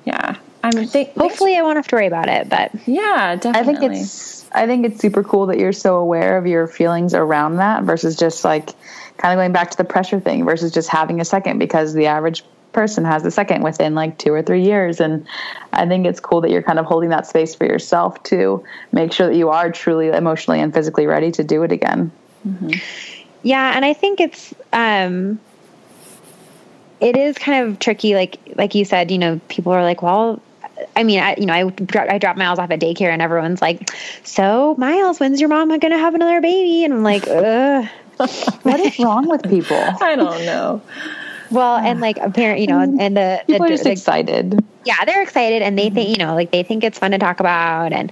[0.03, 3.75] Yeah, I'm think, Hopefully I won't have to worry about it, but Yeah, definitely.
[3.75, 7.13] I think it's I think it's super cool that you're so aware of your feelings
[7.13, 8.69] around that versus just like
[9.17, 12.07] kind of going back to the pressure thing versus just having a second because the
[12.07, 12.43] average
[12.75, 15.25] person has a second within like 2 or 3 years and
[15.73, 19.11] I think it's cool that you're kind of holding that space for yourself to make
[19.11, 22.11] sure that you are truly emotionally and physically ready to do it again.
[23.41, 25.39] Yeah, and I think it's um
[26.99, 30.41] it is kind of tricky like like you said, you know, people are like, "Well,
[30.95, 33.61] I mean, I, you know, I, dro- I drop Miles off at daycare and everyone's
[33.61, 33.89] like,
[34.23, 36.83] so Miles, when's your mom going to have another baby?
[36.83, 37.87] And I'm like, ugh.
[38.63, 39.75] what is wrong with people?
[40.01, 40.81] I don't know.
[41.51, 44.63] Well, and like a parent, you know, and the, the, People are just the excited.
[44.83, 47.39] yeah, they're excited and they think, you know, like they think it's fun to talk
[47.39, 48.11] about and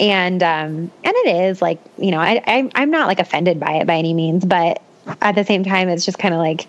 [0.00, 3.74] and um and it is like, you know, I, I I'm not like offended by
[3.74, 4.82] it by any means, but
[5.20, 6.66] at the same time it's just kind of like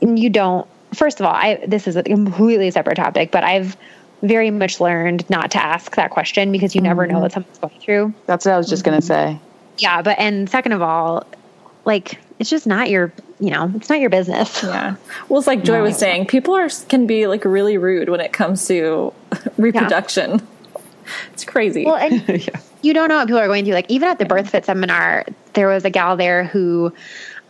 [0.00, 3.76] you don't first of all, I this is a completely separate topic, but I've
[4.22, 7.78] very much learned not to ask that question because you never know what someone's going
[7.80, 8.14] through.
[8.26, 9.38] That's what I was just gonna say.
[9.78, 11.26] Yeah, but and second of all,
[11.84, 14.62] like it's just not your, you know, it's not your business.
[14.62, 14.96] Yeah.
[15.28, 18.32] Well, it's like Joy was saying, people are can be like really rude when it
[18.32, 19.12] comes to
[19.58, 20.46] reproduction.
[21.32, 21.84] It's crazy.
[21.84, 22.48] Well, and
[22.82, 23.74] you don't know what people are going through.
[23.74, 25.24] Like even at the BirthFit seminar,
[25.54, 26.92] there was a gal there who,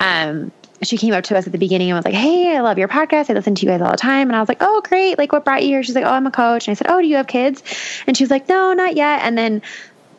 [0.01, 2.79] um, she came up to us at the beginning and was like, "Hey, I love
[2.79, 3.31] your podcast.
[3.31, 5.19] I listen to you guys all the time." And I was like, "Oh, great!
[5.19, 7.01] Like, what brought you here?" She's like, "Oh, I'm a coach." And I said, "Oh,
[7.01, 7.65] do you have kids?"
[8.07, 9.61] And she was like, "No, not yet." And then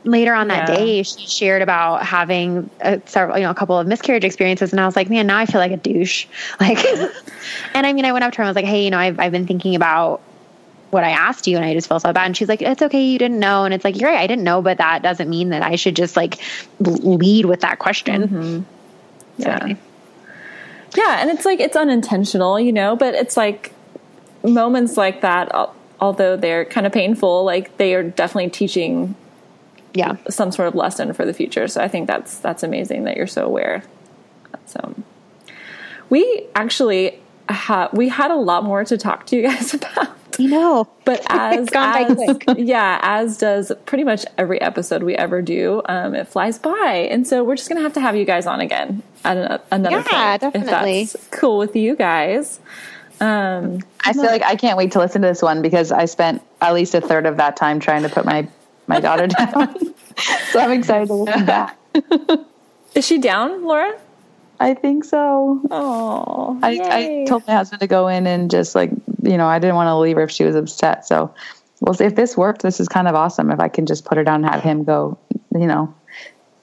[0.05, 0.75] later on that Yeah.
[0.77, 4.79] day, she shared about having a, several, you know, a couple of miscarriage experiences, and
[4.79, 6.25] I was like, "Man, now I feel like a douche."
[6.59, 6.83] Like,
[7.73, 8.97] and I mean, I went up to her and I was like, "Hey, you know,
[8.97, 10.21] I've I've been thinking about."
[10.91, 12.25] what I asked you and I just feel so bad.
[12.25, 13.03] And she's like, it's okay.
[13.03, 13.63] You didn't know.
[13.63, 14.17] And it's like, you're right.
[14.21, 16.39] I didn't know, but that doesn't mean that I should just like
[16.79, 18.23] lead with that question.
[18.23, 18.61] Mm-hmm.
[19.43, 19.59] So Yeah.
[19.61, 19.79] anyway.
[20.97, 23.71] Yeah, and it's like it's unintentional, you know, but it's like
[24.43, 25.51] moments like that,
[26.01, 29.13] although they're kind of painful, like they are definitely teaching
[29.93, 30.17] yeah.
[30.29, 31.67] some sort of lesson for the future.
[31.67, 33.83] So I think that's that's amazing that you're so aware.
[34.65, 34.95] So
[36.09, 37.19] we actually
[37.49, 40.15] ha- we had a lot more to talk to you guys about.
[40.37, 45.03] You know, But as, It's gone by as yeah, as does pretty much every episode
[45.03, 48.15] we ever do, um, it flies by, and so we're just gonna have to have
[48.15, 51.01] you guys on again at an, another Yeah, point, definitely.
[51.01, 52.59] If that's cool with you guys.
[53.19, 56.41] Um, I feel like I can't wait to listen to this one because I spent
[56.61, 58.47] at least a third of that time trying to put my
[58.89, 59.95] my daughter down.
[60.51, 61.77] so I'm excited to listen back.
[62.95, 63.97] is she down, Laura?
[64.59, 65.61] I think so.
[65.71, 68.91] Oh, I, I told my husband to go in and just like
[69.23, 71.07] you know I didn't want to leave her if she was upset.
[71.07, 71.33] So
[71.79, 73.51] well, if this worked, this is kind of awesome.
[73.51, 75.17] If I can just put her down and have him go,
[75.53, 75.93] you know,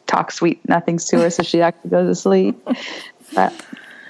[0.06, 2.60] talk sweet nothings to her so she actually goes to sleep.
[3.34, 3.52] But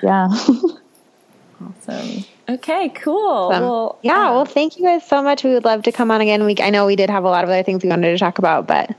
[0.03, 2.25] yeah, awesome.
[2.49, 3.51] Okay, cool.
[3.53, 4.29] Um, well, yeah.
[4.29, 5.43] uh, well, thank you guys so much.
[5.43, 6.45] We would love to come on again.
[6.45, 8.39] We, I know we did have a lot of other things we wanted to talk
[8.39, 8.95] about, but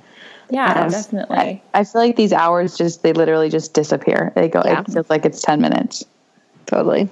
[0.50, 1.06] yeah, Yes.
[1.06, 1.38] definitely.
[1.38, 4.32] I, I feel like these hours just they literally just disappear.
[4.36, 4.62] They go.
[4.66, 4.82] Yeah.
[4.82, 6.04] It feels like it's ten minutes.
[6.66, 7.08] totally.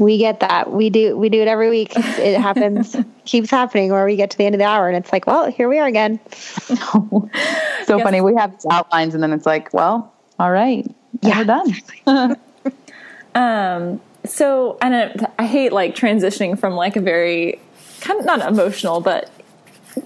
[0.00, 0.72] We get that.
[0.72, 1.16] We do.
[1.16, 1.92] We do it every week.
[1.96, 2.96] It happens.
[3.24, 5.48] keeps happening where we get to the end of the hour and it's like, well,
[5.50, 6.18] here we are again.
[6.32, 8.02] so Yes.
[8.02, 8.20] funny.
[8.20, 10.84] We have these outlines and then it's like, well, all right,
[11.22, 12.36] Yeah, we're done.
[13.34, 17.60] Um, so and I, I hate like transitioning from like a very
[18.00, 19.30] kind of not emotional, but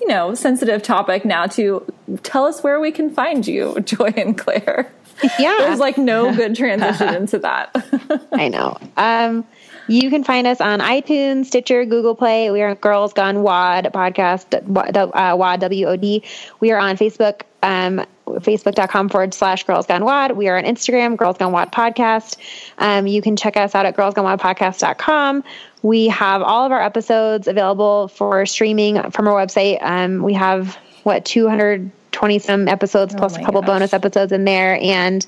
[0.01, 1.85] you know, sensitive topic now to
[2.23, 4.91] tell us where we can find you, Joy and Claire.
[5.39, 5.57] Yeah.
[5.61, 8.29] There's like no good transition into that.
[8.33, 8.79] I know.
[8.97, 9.45] Um,
[9.89, 12.51] you can find us on iTunes, Stitcher, Google Play.
[12.51, 16.23] We are Girls Gone WOD podcast, uh, WAD, W-O-D.
[16.61, 20.33] We are on Facebook, um, facebook.com forward slash Girls Gone WOD.
[20.33, 22.37] We are on Instagram, Girls Gone WOD podcast.
[22.79, 25.45] Um, you can check us out at girlsgonewodpodcast.com.
[25.83, 29.83] We have all of our episodes available for streaming from our website.
[29.83, 33.69] Um, we have, what, 220 some episodes plus a couple gosh.
[33.69, 34.79] bonus episodes in there.
[34.81, 35.27] And,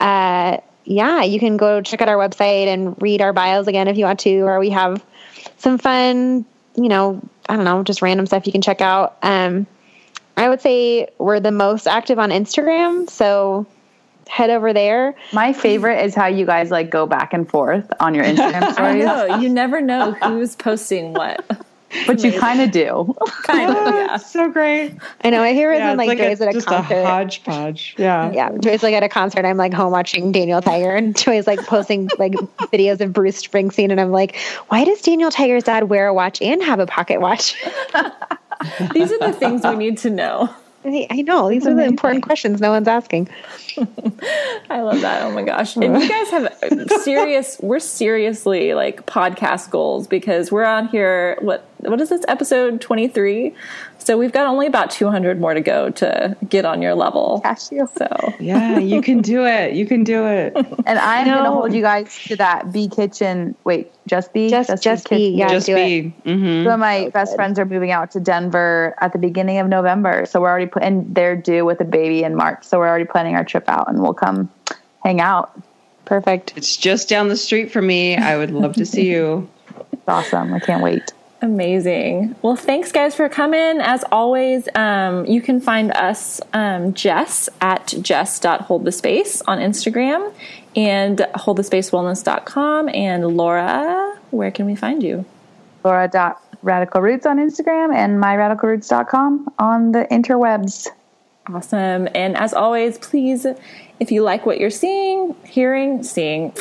[0.00, 3.96] uh, yeah, you can go check out our website and read our bios again if
[3.96, 5.04] you want to, or we have
[5.58, 6.44] some fun,
[6.76, 9.16] you know, I don't know, just random stuff you can check out.
[9.22, 9.66] Um,
[10.36, 13.66] I would say we're the most active on Instagram, so
[14.28, 15.14] head over there.
[15.32, 18.72] My favorite is how you guys like go back and forth on your Instagram I
[18.72, 21.44] stories, know you never know who's posting what.
[22.06, 23.14] but you kind of do.
[23.44, 24.16] Kind of, yeah.
[24.16, 24.96] so great.
[25.22, 25.40] I know.
[25.40, 26.94] I hear it Yeah, when like, like Joy's a, at a just concert.
[26.96, 27.94] a hodgepodge.
[27.96, 28.32] Yeah.
[28.32, 29.44] yeah, Joy's like at a concert.
[29.44, 32.32] I'm like home watching Daniel Tiger, and Joy's like posting like
[32.72, 34.36] videos of Bruce Springsteen, and I'm like,
[34.68, 37.54] why does Daniel Tiger's dad wear a watch and have a pocket watch?
[38.92, 40.54] These are the things we need to know.
[40.86, 43.28] I know these are the important questions no one's asking.
[44.70, 45.22] I love that.
[45.22, 45.74] Oh my gosh.
[45.74, 46.56] And you guys have
[47.02, 52.80] serious, we're seriously like podcast goals because we're on here, what, what is this episode
[52.80, 53.52] 23?
[54.06, 57.40] So we've got only about 200 more to go to get on your level.
[57.42, 57.88] Cash you.
[57.98, 59.72] So Yeah, you can do it.
[59.74, 60.54] You can do it.
[60.86, 62.70] And I'm going to hold you guys to that.
[62.70, 63.56] Be kitchen.
[63.64, 64.48] Wait, just be.
[64.48, 65.48] Just- just be, yeah.
[65.48, 66.08] Just do be.
[66.24, 69.66] hmm Some of my best friends are moving out to Denver at the beginning of
[69.66, 72.86] November, so we're already put, and they're due with a baby in March, so we're
[72.88, 74.48] already planning our trip out, and we'll come
[75.02, 75.50] hang out.
[76.04, 76.52] Perfect.
[76.54, 78.16] It's just down the street from me.
[78.16, 79.48] I would love to see you.
[79.92, 80.54] It's awesome.
[80.54, 81.12] I can't wait.
[81.42, 82.34] Amazing.
[82.40, 83.80] Well, thanks guys for coming.
[83.80, 90.32] As always, um, you can find us, um, Jess at jess.holdthespace on Instagram
[90.74, 92.88] and holdthespacewellness.com.
[92.88, 95.26] And Laura, where can we find you?
[95.84, 100.88] Laura.radicalroots on Instagram and myradicalroots.com on the interwebs.
[101.48, 102.08] Awesome.
[102.14, 103.46] And as always, please,
[104.00, 106.52] if you like what you're seeing, hearing, seeing,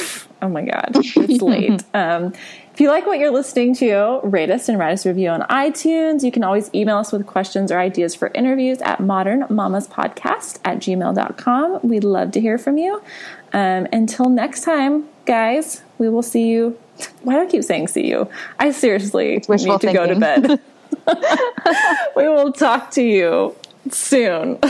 [0.41, 1.83] oh my God, it's late.
[1.93, 2.33] Um,
[2.75, 5.43] if you like what you're listening to, rate us and write us a review on
[5.43, 6.25] iTunes.
[6.25, 11.79] You can always email us with questions or ideas for interviews at modernmamaspodcast at gmail.com.
[11.83, 13.01] We'd love to hear from you.
[13.53, 16.77] Um, until next time, guys, we will see you.
[17.21, 18.29] Why do I keep saying see you?
[18.59, 20.59] I seriously need to go to bed.
[22.17, 23.55] we will talk to you
[23.89, 24.59] soon.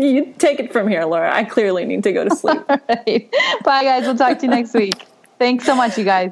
[0.00, 1.34] You take it from here, Laura.
[1.34, 2.62] I clearly need to go to sleep.
[2.68, 3.28] Right.
[3.64, 4.04] Bye, guys.
[4.04, 5.04] We'll talk to you next week.
[5.40, 6.30] Thanks so much, you guys.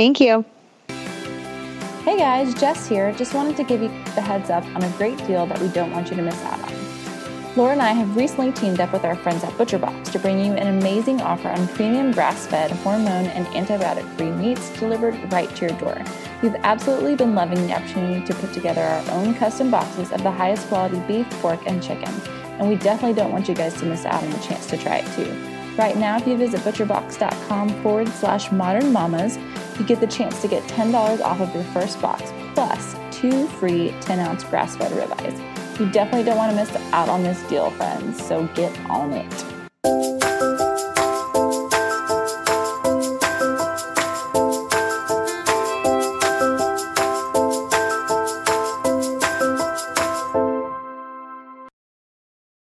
[0.00, 0.46] Thank you.
[2.06, 3.12] Hey guys, Jess here.
[3.12, 5.90] Just wanted to give you the heads up on a great deal that we don't
[5.90, 7.54] want you to miss out on.
[7.54, 10.54] Laura and I have recently teamed up with our friends at ButcherBox to bring you
[10.54, 15.66] an amazing offer on premium grass fed, hormone, and antibiotic free meats delivered right to
[15.66, 16.02] your door.
[16.42, 20.30] We've absolutely been loving the opportunity to put together our own custom boxes of the
[20.30, 22.14] highest quality beef, pork, and chicken,
[22.58, 25.02] and we definitely don't want you guys to miss out on the chance to try
[25.04, 25.30] it too.
[25.76, 29.38] Right now, if you visit butcherbox.com forward slash modern mamas,
[29.80, 33.94] you get the chance to get $10 off of your first box, plus two free
[34.02, 35.80] 10 ounce grass fed ribeyes.
[35.80, 40.69] You definitely don't want to miss out on this deal, friends, so get on it.